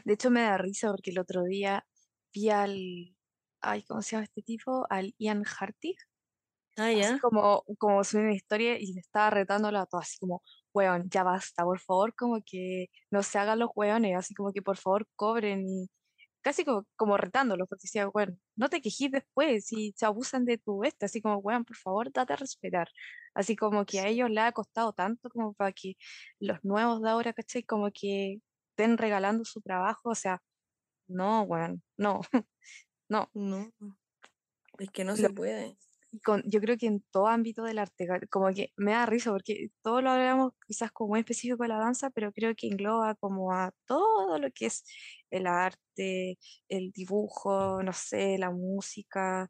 [0.04, 1.86] De hecho me da risa porque el otro día
[2.34, 3.16] vi al,
[3.60, 4.86] ay, ¿cómo se llama este tipo?
[4.90, 5.96] Al Ian Hartig
[6.76, 7.20] Ah, así ya.
[7.20, 11.22] como, como subí una historia y le estaba retándolo a todo, así como, weón, ya
[11.24, 15.06] basta, por favor, como que no se hagan los weones, así como que por favor
[15.16, 15.88] cobren y
[16.46, 20.58] casi como, como retándolos, porque decía, weón, no te quejes después si se abusan de
[20.58, 22.88] tu este, así como, weón, por favor, date a respetar.
[23.34, 25.96] Así como que a ellos les ha costado tanto como para que
[26.38, 27.64] los nuevos de ahora, ¿cachai?
[27.64, 28.38] Como que
[28.70, 30.40] estén regalando su trabajo, o sea,
[31.08, 32.20] no, weón, no,
[33.08, 33.28] no.
[33.34, 33.72] No,
[34.78, 35.76] es que no se puede.
[36.22, 39.68] Con, yo creo que en todo ámbito del arte, como que me da risa porque
[39.82, 43.52] todo lo hablamos quizás como muy específico de la danza, pero creo que engloba como
[43.52, 44.84] a todo lo que es
[45.30, 46.38] el arte,
[46.68, 49.48] el dibujo, no sé, la música,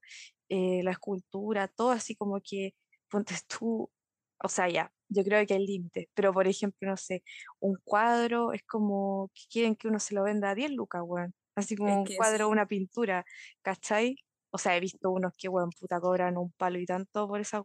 [0.49, 2.75] eh, la escultura, todo así como que,
[3.09, 3.91] ponte tú,
[4.43, 7.23] o sea, ya, yo creo que hay límites, pero por ejemplo, no sé,
[7.61, 11.35] un cuadro es como que quieren que uno se lo venda a 10 lucas, weón.
[11.55, 12.51] Así como Es un que cuadro, sí.
[12.51, 13.25] una pintura,
[13.63, 14.17] ¿cachai?
[14.57, 17.63] O sea, he visto unos que, weón, puta, cobran un palo y tanto por esa...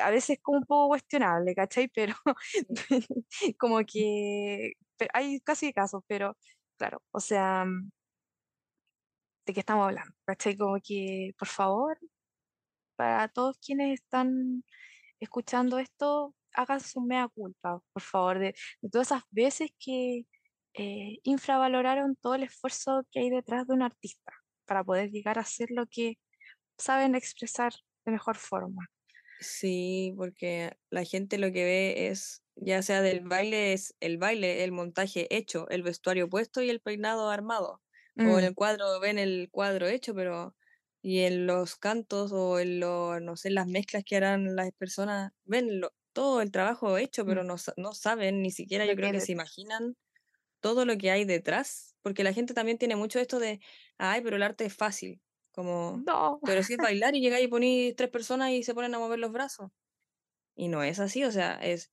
[0.00, 1.88] A veces como un poco cuestionable, ¿cachai?
[1.88, 2.14] Pero
[3.58, 4.74] como que
[5.12, 6.36] hay casi casos, pero
[6.78, 7.90] claro, o sea, mm,
[9.46, 10.14] ¿de qué estamos hablando?
[10.24, 10.56] ¿Cachai?
[10.56, 11.98] Como que, por favor,
[12.96, 14.64] para todos quienes están
[15.20, 20.24] escuchando esto, hagan su mea culpa, por favor, de, de todas esas veces que
[20.74, 24.32] eh, infravaloraron todo el esfuerzo que hay detrás de un artista
[24.66, 26.18] para poder llegar a ser lo que
[26.78, 27.72] saben expresar
[28.06, 28.86] de mejor forma.
[29.38, 34.64] Sí, porque la gente lo que ve es, ya sea del baile, es el baile,
[34.64, 37.82] el montaje hecho, el vestuario puesto y el peinado armado.
[38.22, 40.56] O en Mm, el cuadro ven el cuadro hecho, pero
[41.02, 45.32] y en los cantos o en lo, no sé, las mezclas que harán las personas,
[45.44, 48.96] ven lo- todo el trabajo hecho, pero mm, no, sa- no saben, ni siquiera yo
[48.96, 49.96] creo que se imaginan
[50.60, 53.60] todo lo que hay detrás, porque la gente también tiene mucho esto de,
[53.98, 56.40] ay, pero el arte es fácil, como, No.
[56.44, 59.18] pero si es bailar y llegáis y ponéis tres personas y se ponen a mover
[59.18, 59.70] los brazos.
[60.54, 61.90] Y no es así, o sea, es,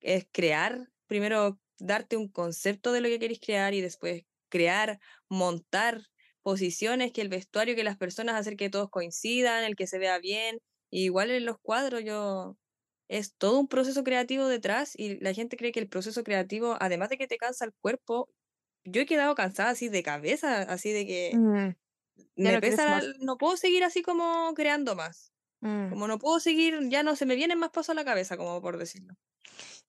[0.00, 6.02] es crear, primero darte un concepto de lo que queréis crear y después crear, montar
[6.42, 10.18] posiciones, que el vestuario, que las personas, hacer que todos coincidan, el que se vea
[10.18, 10.58] bien.
[10.90, 12.58] Y igual en los cuadros, yo,
[13.08, 17.10] es todo un proceso creativo detrás y la gente cree que el proceso creativo, además
[17.10, 18.30] de que te cansa el cuerpo,
[18.84, 21.74] yo he quedado cansada así de cabeza, así de que Mm,
[22.36, 25.32] me pesa, no puedo seguir así como creando más.
[25.62, 28.36] Mm, Como no puedo seguir, ya no se me vienen más pasos a la cabeza,
[28.38, 29.16] como por decirlo.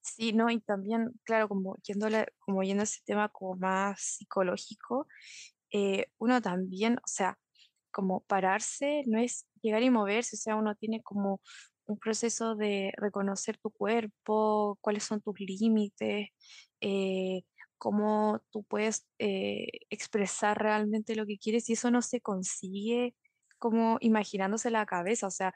[0.00, 5.06] Sí, no, y también, claro, como yéndole, como yendo a ese tema como más psicológico,
[5.72, 7.38] eh, uno también, o sea,
[7.92, 11.40] como pararse no es llegar y moverse, o sea, uno tiene como
[11.86, 16.28] un proceso de reconocer tu cuerpo, cuáles son tus límites,
[16.80, 17.42] eh,
[17.78, 23.14] cómo tú puedes eh, expresar realmente lo que quieres y eso no se consigue
[23.58, 25.54] como imaginándose la cabeza, o sea,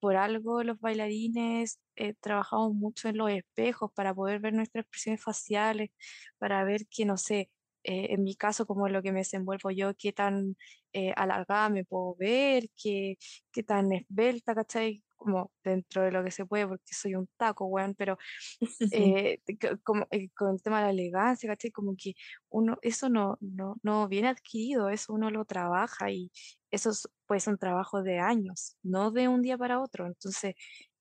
[0.00, 5.22] por algo los bailarines eh, trabajamos mucho en los espejos para poder ver nuestras expresiones
[5.22, 5.90] faciales,
[6.38, 7.50] para ver que, no sé,
[7.84, 10.56] eh, en mi caso, como lo que me desenvuelvo yo, qué tan
[10.92, 13.16] eh, alargada me puedo ver, qué,
[13.52, 15.02] qué tan esbelta, ¿cachai?
[15.20, 18.18] Como dentro de lo que se puede, porque soy un taco, weón, pero
[18.92, 19.40] eh,
[19.84, 21.70] como eh, con el tema de la elegancia, ¿cachai?
[21.70, 22.14] Como que
[22.48, 26.30] uno, eso no, no, no viene adquirido, eso uno lo trabaja y
[26.70, 30.06] eso es, puede ser un trabajo de años, no de un día para otro.
[30.06, 30.54] Entonces,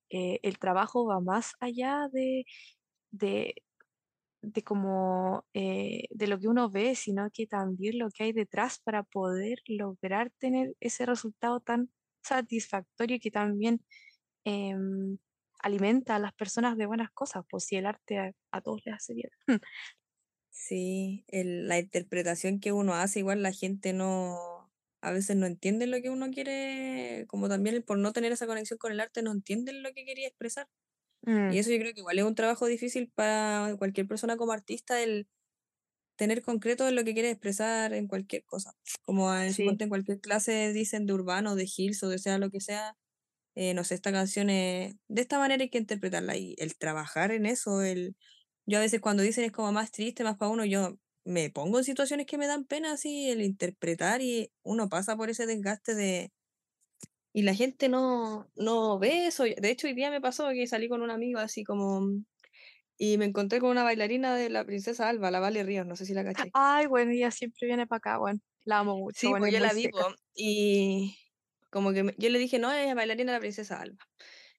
[0.10, 2.46] eh, el trabajo va más allá de,
[3.12, 3.64] de,
[4.42, 8.80] de como eh, de lo que uno ve, sino que también lo que hay detrás
[8.80, 11.90] para poder lograr tener ese resultado tan
[12.24, 13.82] satisfactorio que también
[14.50, 15.18] em,
[15.62, 18.96] alimenta a las personas de buenas cosas, pues si el arte a, a todos les
[18.96, 19.30] hace bien.
[20.52, 24.72] Sí, el- la interpretación que uno hace, igual la gente no,
[25.02, 28.48] a veces no entiende lo que uno quiere, como también el por no tener esa
[28.48, 30.68] conexión con el arte, no entienden lo que quería expresar.
[31.28, 34.54] Mm, Y eso yo creo que igual es un trabajo difícil para cualquier persona como
[34.54, 35.30] artista, el
[36.18, 38.74] tener concreto lo que quiere expresar en cualquier cosa.
[39.04, 42.52] Como en, sí, en cualquier clase dicen de urbano, de hills o de sea lo
[42.52, 42.98] que sea,
[43.56, 46.38] eh, no sé, esta canción es, de esta manera hay que interpretarla.
[46.38, 48.16] Y el trabajar en eso, el,
[48.66, 51.78] yo a veces cuando dicen es como más triste, más para uno, yo me pongo
[51.80, 55.96] en situaciones que me dan pena así, el interpretar y uno pasa por ese desgaste
[55.96, 56.32] de...
[57.32, 59.44] Y la gente no, no ve eso.
[59.44, 62.02] De hecho, hoy día me pasó que salí con un amigo así como...
[62.98, 66.06] Y me encontré con una bailarina de la Princesa Alba, la Vale Ríos, no sé
[66.06, 66.50] si la caché.
[66.54, 69.54] Ay, bueno, ella siempre viene para acá, bueno, la amo mucho, Sí, bueno, pues es
[69.54, 69.92] yo la vi, seca.
[69.92, 71.18] po, y
[71.70, 73.98] como que me- yo le dije, no, ella es bailarina de la Princesa Alba.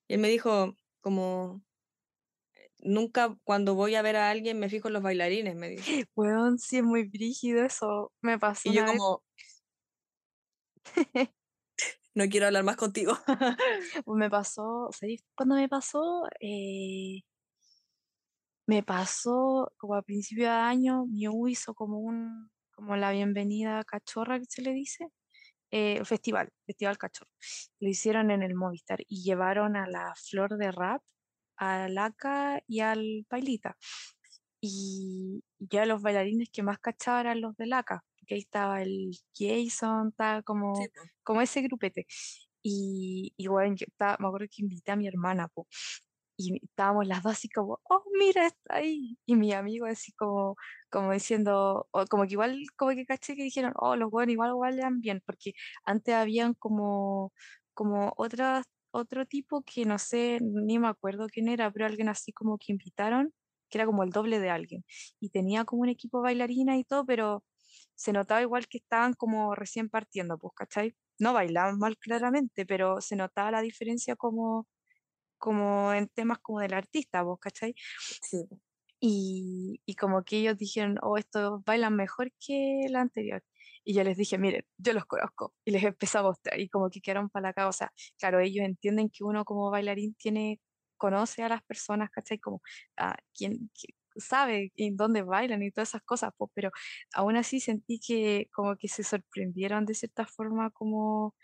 [0.09, 1.63] Y él me dijo, como,
[2.79, 5.83] nunca cuando voy a ver a alguien me fijo en los bailarines, me dice.
[6.17, 8.93] Weón, sí es muy brígido eso, me pasó Y yo vez.
[8.93, 9.23] como,
[12.15, 13.13] no quiero hablar más contigo.
[14.07, 16.25] Me pasó, ¿sabéis cuándo me pasó?
[16.41, 17.21] Eh,
[18.67, 24.39] me pasó como a principio de año, mi hizo como un, como la bienvenida cachorra
[24.39, 25.09] que se le dice,
[25.71, 27.31] eh, festival, Festival Cachorro.
[27.81, 31.03] Lo hicieron en el Movistar y llevaron a la Flor de Rap,
[31.57, 33.77] a Laca y al Pailita.
[34.61, 39.11] Y ya los bailarines que más cachaba eran los de Laca, porque ahí estaba el
[39.35, 40.89] Jason, estaba como, Sí,
[41.23, 42.07] como ese grupete.
[42.63, 45.67] Y, y bueno, yo estaba- me acuerdo que invité a mi hermana, po,
[46.41, 49.19] y estábamos las dos así como, oh, mira, está ahí.
[49.27, 50.57] Y mi amigo así como,
[50.91, 54.55] como diciendo, o como que igual, como que caché que dijeron, oh, los buenos igual
[54.59, 55.53] bailan bien, porque
[55.85, 57.33] antes habían como,
[57.75, 62.33] como otras, otro tipo que no sé, ni me acuerdo quién era, pero alguien así
[62.33, 63.33] como que invitaron,
[63.71, 64.85] que era como el doble de alguien.
[65.21, 67.45] Y tenía como un equipo bailarina y todo, pero
[67.95, 70.95] se notaba igual que estaban como recién partiendo, pues, ¿cachai?
[71.19, 74.67] No bailaban mal claramente, pero se notaba la diferencia como
[75.41, 77.75] como en temas como del artista, ¿vos cachai?
[78.23, 78.49] Sí.
[79.01, 83.43] Y, y como que ellos dijeron, oh, estos bailan mejor que la anterior.
[83.85, 85.55] Y yo les dije, miren, yo los conozco.
[85.65, 87.69] Y les empecé a mostrar y como que quedaron para la casa.
[87.69, 90.61] O sea, claro, ellos entienden que uno como bailarín tiene,
[90.99, 92.39] conoce a las personas, ¿cachai?
[92.39, 92.61] Como
[92.97, 96.71] a quien, qui- sabe en dónde bailan y todas esas cosas, pues, pero
[97.15, 101.35] aún así sentí que como que se sorprendieron de cierta forma como...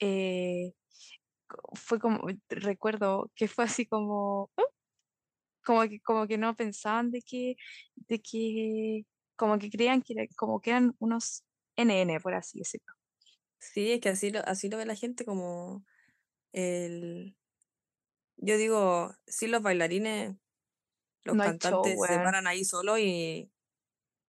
[0.00, 0.72] eh,
[1.74, 4.62] fue como, recuerdo que fue así como, "¿Ah?",
[5.64, 7.56] como que, como que no pensaban de que,
[7.96, 9.02] de que,
[9.36, 11.44] como que creían que, era- como que eran unos
[11.76, 12.94] NN, por así decirlo.
[13.58, 15.84] Sí, es que así lo, así lo ve la gente como
[16.52, 17.36] el...
[18.36, 20.36] Yo digo, sí, los bailarines,
[21.24, 23.52] los No show, cantantes se paran ahí solo y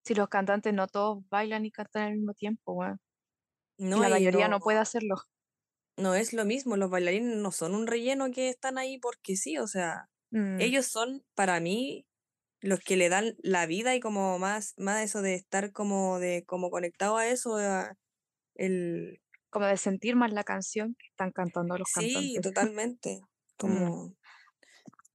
[0.06, 2.98] Si los cantantes no todos bailan y cantan al mismo tiempo, weón.
[3.78, 5.16] No, la mayoría no, no puede hacerlo.
[5.96, 9.58] No es lo mismo, los bailarines no son un relleno que están ahí porque sí,
[9.58, 12.06] o sea, Mm, ellos son para mí
[12.60, 16.44] los que le dan la vida y como más, más eso de estar como de
[16.46, 17.96] como conectado a eso, a
[18.56, 19.20] el
[19.50, 22.46] como de sentir más la canción que están cantando los sí, cantantes.
[22.82, 23.22] totalmente.
[23.62, 24.16] Mm, Como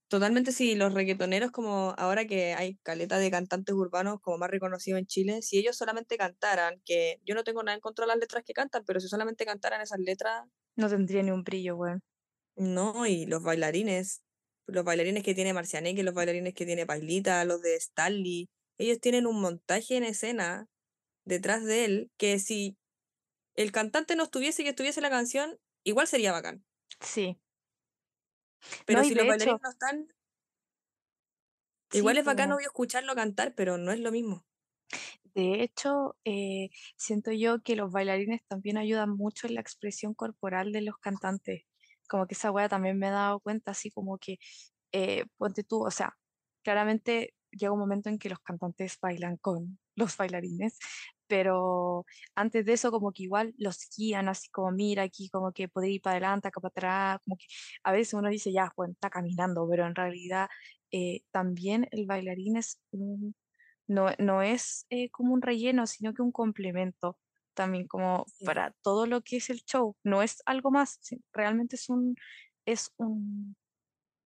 [0.08, 5.00] totalmente sí, los reggaetoneros como ahora que hay caleta de cantantes urbanos como más reconocidos
[5.00, 8.18] en Chile, si ellos solamente cantaran, que yo no tengo nada en contra de las
[8.18, 10.46] letras que cantan, pero si solamente cantaran esas letras,
[10.76, 12.02] no tendría ni un brillo, weón.
[12.56, 14.22] no, y los bailarines,
[14.68, 19.28] los bailarines que tiene Marcianeque, los bailarines que tiene Pailita, los de Stanley, ellos tienen
[19.28, 20.68] un montaje en escena
[21.26, 22.78] detrás de él que si
[23.56, 26.66] el cantante no estuviese y que estuviese la canción, igual sería bacán.
[27.00, 27.42] Sí.
[28.86, 30.08] Pero No, si los hecho, bailarines no están,
[31.90, 32.52] sí, igual es bacán pues.
[32.52, 34.46] obvio escucharlo cantar, pero no es lo mismo.
[35.34, 40.72] De hecho, eh, siento yo que los bailarines también ayudan mucho en la expresión corporal
[40.74, 41.64] de los cantantes.
[42.10, 44.38] Como que esa wea también me he dado cuenta, así como que,
[44.92, 46.18] eh, ponte tú, o sea,
[46.64, 50.78] claramente llega un momento en que los cantantes bailan con los bailarines,
[51.28, 52.06] pero
[52.36, 55.90] antes de eso como que igual los guían así como mira aquí como que puede
[55.90, 57.22] ir para adelante, acá para atrás,
[57.84, 60.50] a veces uno dice ya, bueno, está caminando, pero en realidad
[60.92, 63.36] eh, también el bailarín es un,
[63.92, 67.20] no, no es eh, como un relleno, sino que un complemento
[67.56, 68.46] también como Sí.
[68.46, 71.00] para todo lo que es el show, no es algo más,
[71.34, 72.16] realmente es un,
[72.66, 73.56] es un,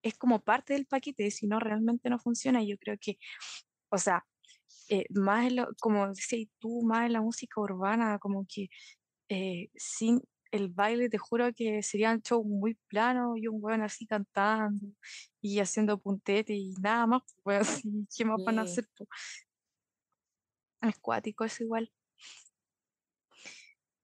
[0.04, 3.18] es como parte del paquete, si no realmente no funciona, yo creo que,
[3.90, 4.26] o sea,
[4.90, 8.70] eh, más en lo- como decías tú, más en la música urbana, como que
[9.30, 13.82] eh, sin el baile, te juro que sería un show muy plano y un weón
[13.84, 14.88] así cantando
[15.42, 18.88] y haciendo puntete y nada más, pues así, ¿qué más van a hacer?
[21.36, 21.46] Po?
[21.46, 21.92] Es igual.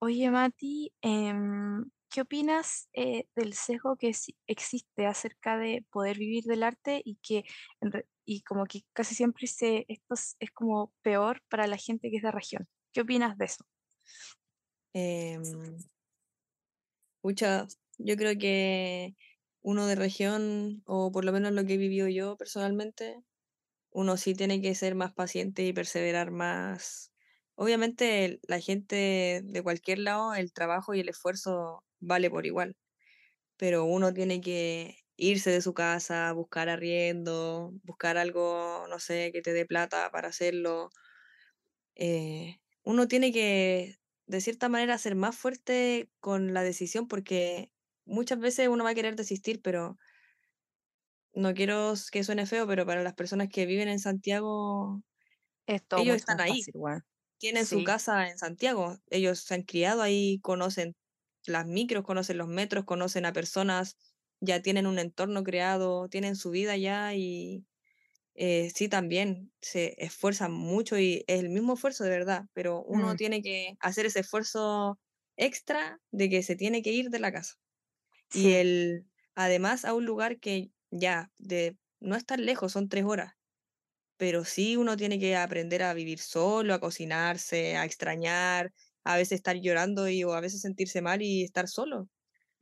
[0.00, 4.12] Oye, Mati, em, ¿qué opinas eh, del sesgo que
[4.46, 7.44] existe acerca de poder vivir del arte y que
[8.24, 12.22] y como que casi siempre se, esto es, como peor para la gente que es
[12.22, 12.68] de región?
[12.92, 13.64] ¿Qué opinas de eso?
[14.92, 15.42] Em,
[17.20, 17.66] pucha,
[17.98, 19.14] yo creo que
[19.62, 23.22] uno de región, o por lo menos lo que he vivido yo personalmente,
[23.92, 27.12] uno sí tiene que ser más paciente y perseverar más.
[27.56, 32.76] Obviamente la gente de cualquier lado, el trabajo y el esfuerzo vale por igual,
[33.56, 39.42] pero uno tiene que irse de su casa, buscar arriendo, buscar algo, no sé, que
[39.42, 40.90] te dé plata para hacerlo.
[41.94, 47.72] Eh, uno tiene que, de cierta manera, ser más fuerte con la decisión porque
[48.04, 49.98] muchas veces uno va a querer desistir, pero
[51.34, 55.02] no quiero que suene feo, pero para las personas que viven en Santiago,
[55.94, 56.74] ellos están ahí, fácil,
[57.38, 57.84] tienen su Sí.
[57.84, 60.96] casa en Santiago, ellos se han criado ahí, conocen
[61.46, 63.96] las micros, conocen los metros, conocen a personas,
[64.40, 67.66] ya tienen un entorno creado, tienen su vida ya y
[68.34, 73.14] eh, sí también se esfuerzan mucho y es el mismo esfuerzo de verdad, pero uno
[73.14, 74.98] Mm, tiene que hacer ese esfuerzo
[75.36, 77.54] extra de que se tiene que ir de la casa.
[78.32, 78.54] Y sí.
[78.54, 83.34] el, además a un lugar que ya, de, no es tan lejos, son tres horas,
[84.18, 88.72] pero sí uno tiene que aprender a vivir solo, a cocinarse, a extrañar,
[89.04, 92.08] a veces estar llorando y, o a veces sentirse mal y estar solo.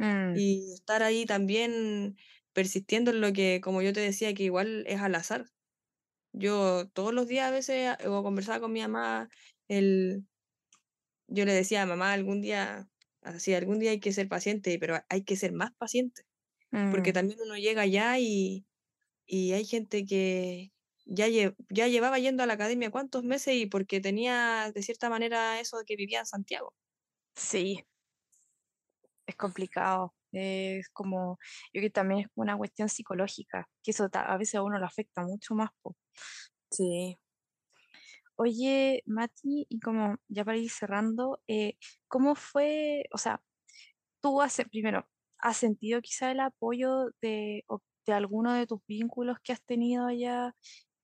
[0.01, 2.17] Mm, Y estar ahí también
[2.53, 5.47] persistiendo en lo que, como yo te decía, que igual es al azar.
[6.33, 9.29] Yo todos los días a veces, a- o conversaba con mi mamá,
[9.69, 10.25] el,
[11.29, 12.89] yo le decía, mamá, algún día,
[13.23, 16.23] así, algún día hay que ser paciente, pero hay que ser más paciente,
[16.89, 18.67] porque mm, también uno llega allá y,
[19.27, 20.73] y hay gente que
[21.07, 25.11] ya, lle- ya llevaba yendo a la academia cuántos meses y porque tenía de cierta
[25.11, 26.75] manera eso de que vivía en Santiago.
[27.35, 27.85] sí,
[29.27, 30.15] es complicado.
[30.33, 31.39] Es como,
[31.73, 34.87] yo creo que también es una cuestión psicológica, que eso a veces a uno lo
[34.87, 35.71] afecta mucho más.
[35.83, 35.97] po.
[36.71, 37.19] Sí.
[38.37, 41.77] Oye, Mati, y como ya para ir cerrando, eh,
[42.09, 43.43] ¿cómo fue, o sea,
[44.21, 45.09] tú hace, primero,
[45.43, 47.65] ¿has sentido quizá el apoyo de,
[48.07, 50.55] de alguno de tus vínculos que has tenido allá,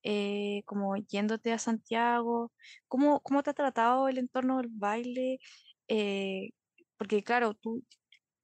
[0.02, 2.52] eh, como yéndote a Santiago?
[2.88, 5.38] ¿Cómo, cómo te ha tratado el entorno del baile?
[5.88, 6.50] Eh,
[6.98, 7.84] porque claro, tú,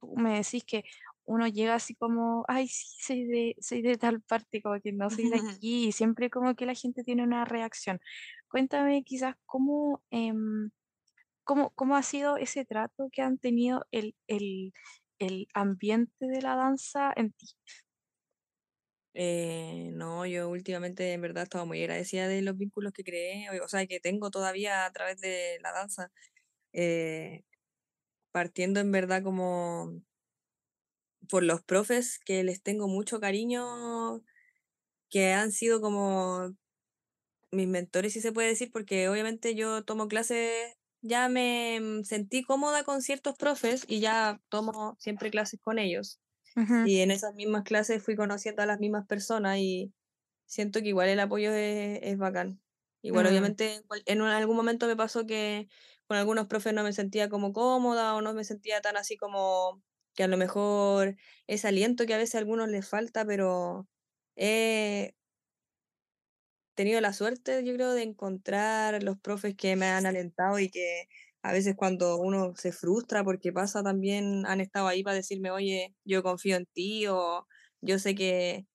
[0.01, 0.85] tú me decís que
[1.25, 5.09] uno llega así como, ay, sí, soy de, soy de tal parte, como que no
[5.11, 8.01] soy de aquí, y siempre como que la gente tiene una reacción.
[8.49, 10.03] Cuéntame quizás cómo...
[10.11, 10.71] em,
[11.45, 14.73] ¿Cómo, cómo ha sido ese trato que han tenido el, el,
[15.23, 17.47] el ambiente de la danza en ti?
[19.15, 23.69] Eh, no, yo últimamente en verdad estaba muy agradecida de los vínculos que creé, o
[23.69, 26.11] sea, que tengo todavía a través de la danza,
[26.73, 27.45] eh,
[28.33, 30.03] partiendo en verdad como
[31.29, 34.23] por los profes que les tengo mucho cariño,
[35.11, 36.57] que han sido como
[37.53, 42.45] mis mentores, si se puede decir, porque obviamente yo tomo clases, ya me mm, sentí
[42.45, 46.21] cómoda con ciertos profes y ya tomo siempre clases con ellos.
[46.57, 49.95] Ujú, Y en esas mismas clases fui conociendo a las mismas personas y
[50.47, 52.63] siento que igual el apoyo es, es bacán.
[53.03, 55.69] Igual mm, obviamente en un- algún momento me pasó que
[56.07, 59.83] con algunos profes no me sentía como cómoda o no me sentía tan así como
[60.15, 63.89] que a lo mejor ese aliento que a veces a algunos les falta, pero
[64.37, 65.15] he
[66.75, 71.09] tenido la suerte, yo creo, de encontrar los profes que me han alentado y que
[71.43, 75.95] a veces cuando uno se frustra porque pasa también han estado ahí para decirme, oye,
[76.05, 77.47] yo confío en ti o
[77.81, 78.67] yo sé que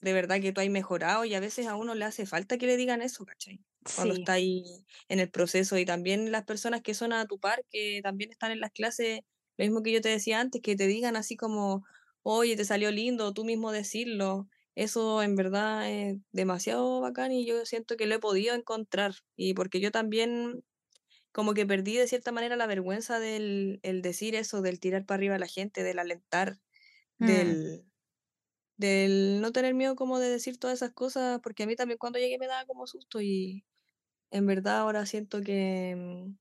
[0.00, 2.66] de verdad que tú has mejorado y a veces a uno le hace falta que
[2.66, 3.60] le digan eso, ¿cachai?
[3.94, 4.62] Cuando sí, está ahí
[5.08, 8.52] en el proceso y también las personas que son a tu par, que también están
[8.52, 9.20] en las clases,
[9.56, 11.84] lo mismo que yo te decía antes, que te digan así como,
[12.22, 17.66] oye, te salió lindo, tú mismo decirlo, eso en verdad es demasiado bacán y yo
[17.66, 20.64] siento que lo he podido encontrar y porque yo también
[21.32, 25.16] como que perdí de cierta manera la vergüenza del el decir eso, del tirar para
[25.18, 26.58] arriba a la gente, del alentar,
[27.20, 27.86] Mm, del,
[28.76, 32.18] del no tener miedo como de decir todas esas cosas, porque a mí también cuando
[32.18, 33.64] llegué me daba como susto y
[34.32, 36.36] en verdad ahora siento que mm,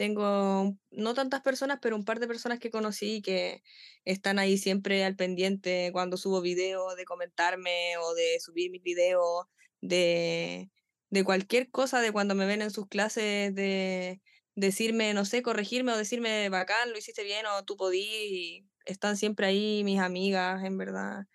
[0.00, 3.62] tengo no tantas personas, pero un par de personas que conocí que
[4.06, 9.44] están ahí siempre al pendiente cuando subo videos, de comentarme o de subir mis videos,
[9.82, 10.70] de,
[11.10, 14.22] de cualquier cosa, de cuando me ven en sus clases, de
[14.54, 18.66] decirme, no sé, corregirme o decirme, bacán, lo hiciste bien o tú podí.
[18.86, 21.26] Están siempre ahí mis amigas, en verdad.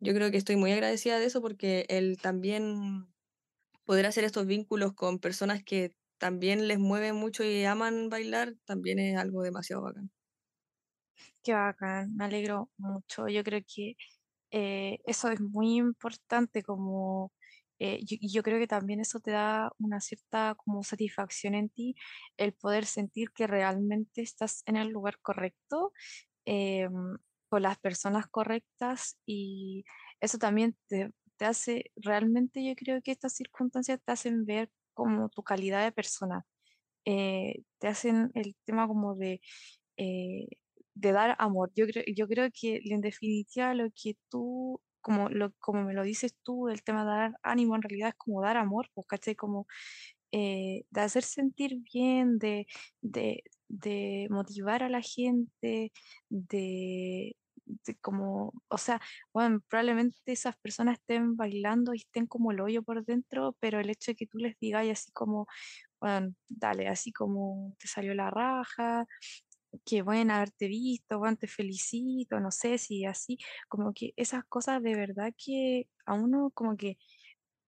[0.00, 3.06] Yo creo que estoy muy agradecida de eso porque el también
[3.86, 8.98] poder hacer estos vínculos con personas que también les mueve mucho y aman bailar, también
[8.98, 10.10] es algo demasiado bacán.
[11.42, 13.28] qué bacán, me alegro mucho.
[13.28, 13.96] Yo creo que
[14.52, 17.32] eh, eso es muy importante como
[17.80, 21.94] eh, yo- creo que también eso te da una cierta como satisfacción en ti,
[22.38, 25.92] el poder sentir que realmente estás en el lugar correcto,
[26.46, 29.84] em, con las personas correctas y
[30.20, 35.28] eso también te, te hace, realmente yo creo que estas circunstancias te hacen ver como
[35.30, 36.46] tu calidad de persona,
[37.06, 39.40] eh, te hacen el tema como de
[39.98, 40.48] eh,
[40.94, 41.72] de dar amor.
[41.76, 46.02] Yo creo, yo creo que en definitiva lo que tú, como, lo, como me lo
[46.04, 49.34] dices tú, el tema de dar ánimo en realidad es como dar amor, pues, ¿cachai?
[49.36, 49.66] Como
[50.32, 52.66] eh, de hacer sentir bien, de,
[53.02, 55.92] de, de motivar a la gente, de,
[56.30, 57.36] de
[58.00, 59.00] como, o sea,
[59.32, 63.90] bueno, probablemente esas personas estén bailando y estén como el hoyo por dentro, pero el
[63.90, 65.46] hecho de que tú les digas así como,
[66.00, 69.06] bueno, dale, así como te salió la raja,
[69.84, 73.38] qué buena haberte visto, Juan, te felicito, no sé si así,
[73.68, 76.98] como que esas cosas de verdad que a uno como que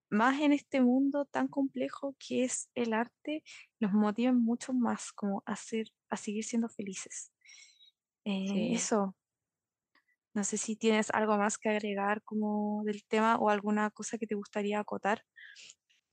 [0.09, 3.43] más en este mundo tan complejo que es el arte,
[3.79, 7.31] nos motivan mucho más como a, ser, a seguir siendo felices.
[8.25, 8.73] Eh, Sí.
[8.75, 9.15] eso,
[10.33, 14.27] no sé si tienes algo más que agregar como del tema o alguna cosa que
[14.27, 15.23] te gustaría acotar.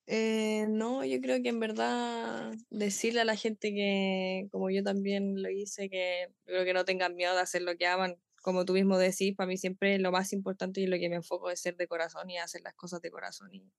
[0.08, 5.42] Eh, no, yo creo que en verdad decirle a la gente que, como yo también
[5.42, 8.16] lo hice, que creo que no tengan miedo de hacer lo que aman.
[8.42, 11.50] Como tú mismo decís, para mí siempre lo más importante y lo que me enfoco
[11.50, 13.52] es ser de corazón y hacer las cosas de corazón.
[13.52, 13.72] Y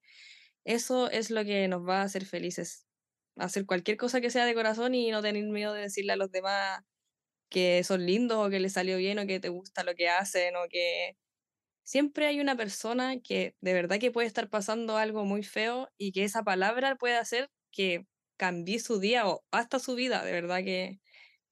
[0.66, 2.88] eso es lo que nos va a hacer felices.
[3.38, 6.32] Hacer cualquier cosa que sea de corazón y no tener miedo de decirle a los
[6.32, 6.84] demás
[7.50, 10.56] que son lindos o que les salió bien o que te gusta lo que hacen
[10.58, 11.18] o que
[11.84, 16.12] siempre hay una persona que de verdad que puede estar pasando algo muy feo y
[16.12, 20.24] que esa palabra puede hacer que cambie su día o hasta su vida.
[20.24, 21.00] De verdad que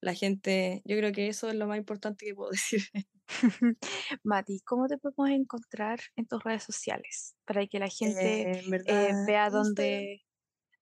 [0.00, 2.82] la gente, yo creo que eso es lo más importante que puedo decir.
[4.24, 9.14] Mati, ¿cómo te podemos encontrar en tus redes sociales para que la gente Eh, eh,
[9.26, 10.22] vea dónde,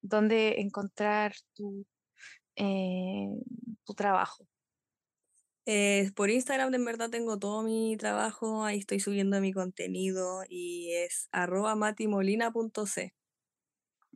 [0.02, 1.86] dónde encontrar tu,
[2.58, 3.28] eh,
[3.86, 4.48] tu trabajo?
[5.66, 10.94] Eh, por Instagram en verdad tengo todo mi trabajo, ahí estoy subiendo mi contenido y
[10.94, 13.16] es arroba matimolina.c,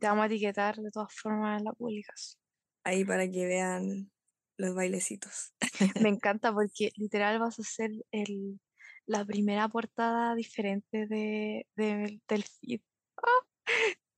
[0.00, 2.40] Te vamos a etiquetar de todas formas en la publicación.
[2.84, 4.10] ahí para que vean
[4.58, 5.52] los bailecitos.
[6.00, 8.60] Me encanta porque literal vas a ser el,
[9.06, 12.80] la primera portada diferente de, de- del feed.
[13.16, 13.46] ¡Ah!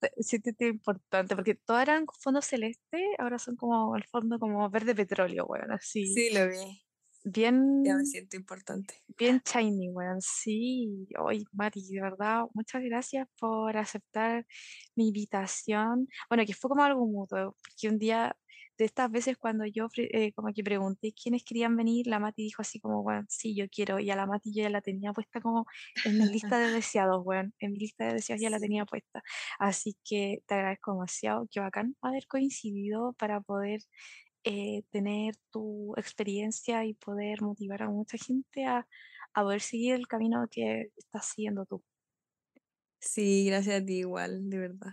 [0.01, 4.95] Te- Siéntete importante porque todas eran fondo celeste, ahora son como el fondo como verde
[4.95, 6.07] petróleo, weón, así.
[6.15, 6.83] Sí, lo vi,
[7.25, 8.95] Bien, ya me siento importante.
[9.19, 10.21] bien shiny, weón.
[10.23, 14.47] Sí, hoy, Mati, de verdad, muchas gracias por aceptar
[14.97, 16.09] mi invitación.
[16.31, 18.37] Bueno, que fue como algo mutuo, porque un día
[18.79, 22.63] de estas veces cuando yo eh, como que pregunté quiénes querían venir, la Mati dijo
[22.63, 25.41] así como, bueno, sí, yo quiero, y a la Mati yo ya la tenía puesta
[25.43, 25.67] como
[26.07, 29.23] en mi lista de deseados, weón, en mi lista de deseados ya la tenía puesta.
[29.59, 33.83] Así que te agradezco demasiado, qué bacán haber coincidido para poder
[34.45, 38.87] eh, tener tu experiencia y poder motivar a mucha gente a,
[39.35, 41.85] a poder seguir el camino que estás siguiendo tú.
[43.01, 44.93] Sí, gracias a ti igual, de verdad,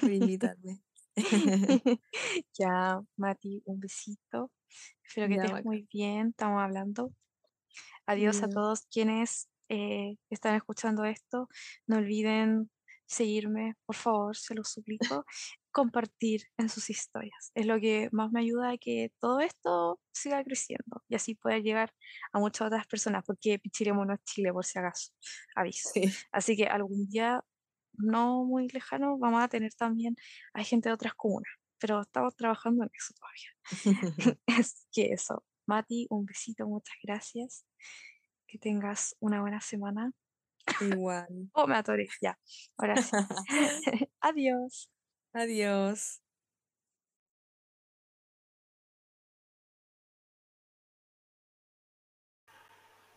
[0.00, 0.80] por invitarme.
[2.58, 4.52] ya, Mati, un besito.
[5.06, 5.64] Espero que Ya, estés bacán.
[5.64, 6.28] muy bien.
[6.30, 7.12] Estamos hablando.
[8.06, 11.48] Adiós a todos quienes eh, están escuchando esto.
[11.86, 12.70] No olviden
[13.06, 15.24] seguirme, por favor, se los suplico.
[15.76, 17.50] Compartir en sus historias.
[17.54, 21.58] Es lo que más me ayuda a que todo esto siga creciendo y así pueda
[21.58, 21.92] llegar
[22.32, 25.12] a muchas otras personas, porque Pichiremo no es Chile, por si acaso.
[25.54, 25.90] Aviso.
[25.92, 26.10] Sí.
[26.32, 27.44] Así que algún día
[27.92, 30.16] no muy lejano vamos a tener también
[30.54, 33.50] a gente de otras comunas, pero estamos trabajando en eso todavía.
[34.64, 35.44] Es que eso.
[35.66, 37.66] Mati, un besito, muchas gracias.
[38.46, 40.10] Que tengas una buena semana.
[40.80, 41.28] Igual.
[41.52, 42.08] Oh, me atoré.
[42.22, 42.38] Ya.
[42.78, 43.10] Ahora sí.
[44.20, 44.88] Adiós.
[45.40, 46.22] Adiós.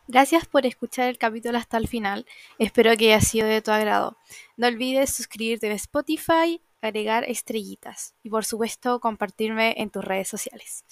[0.06, 2.26] Gracias por escuchar el capítulo hasta el final.
[2.58, 4.18] Espero que haya sido de tu agrado.
[4.58, 10.84] No olvides suscribirte en Spotify, agregar estrellitas y por supuesto compartirme en tus redes sociales.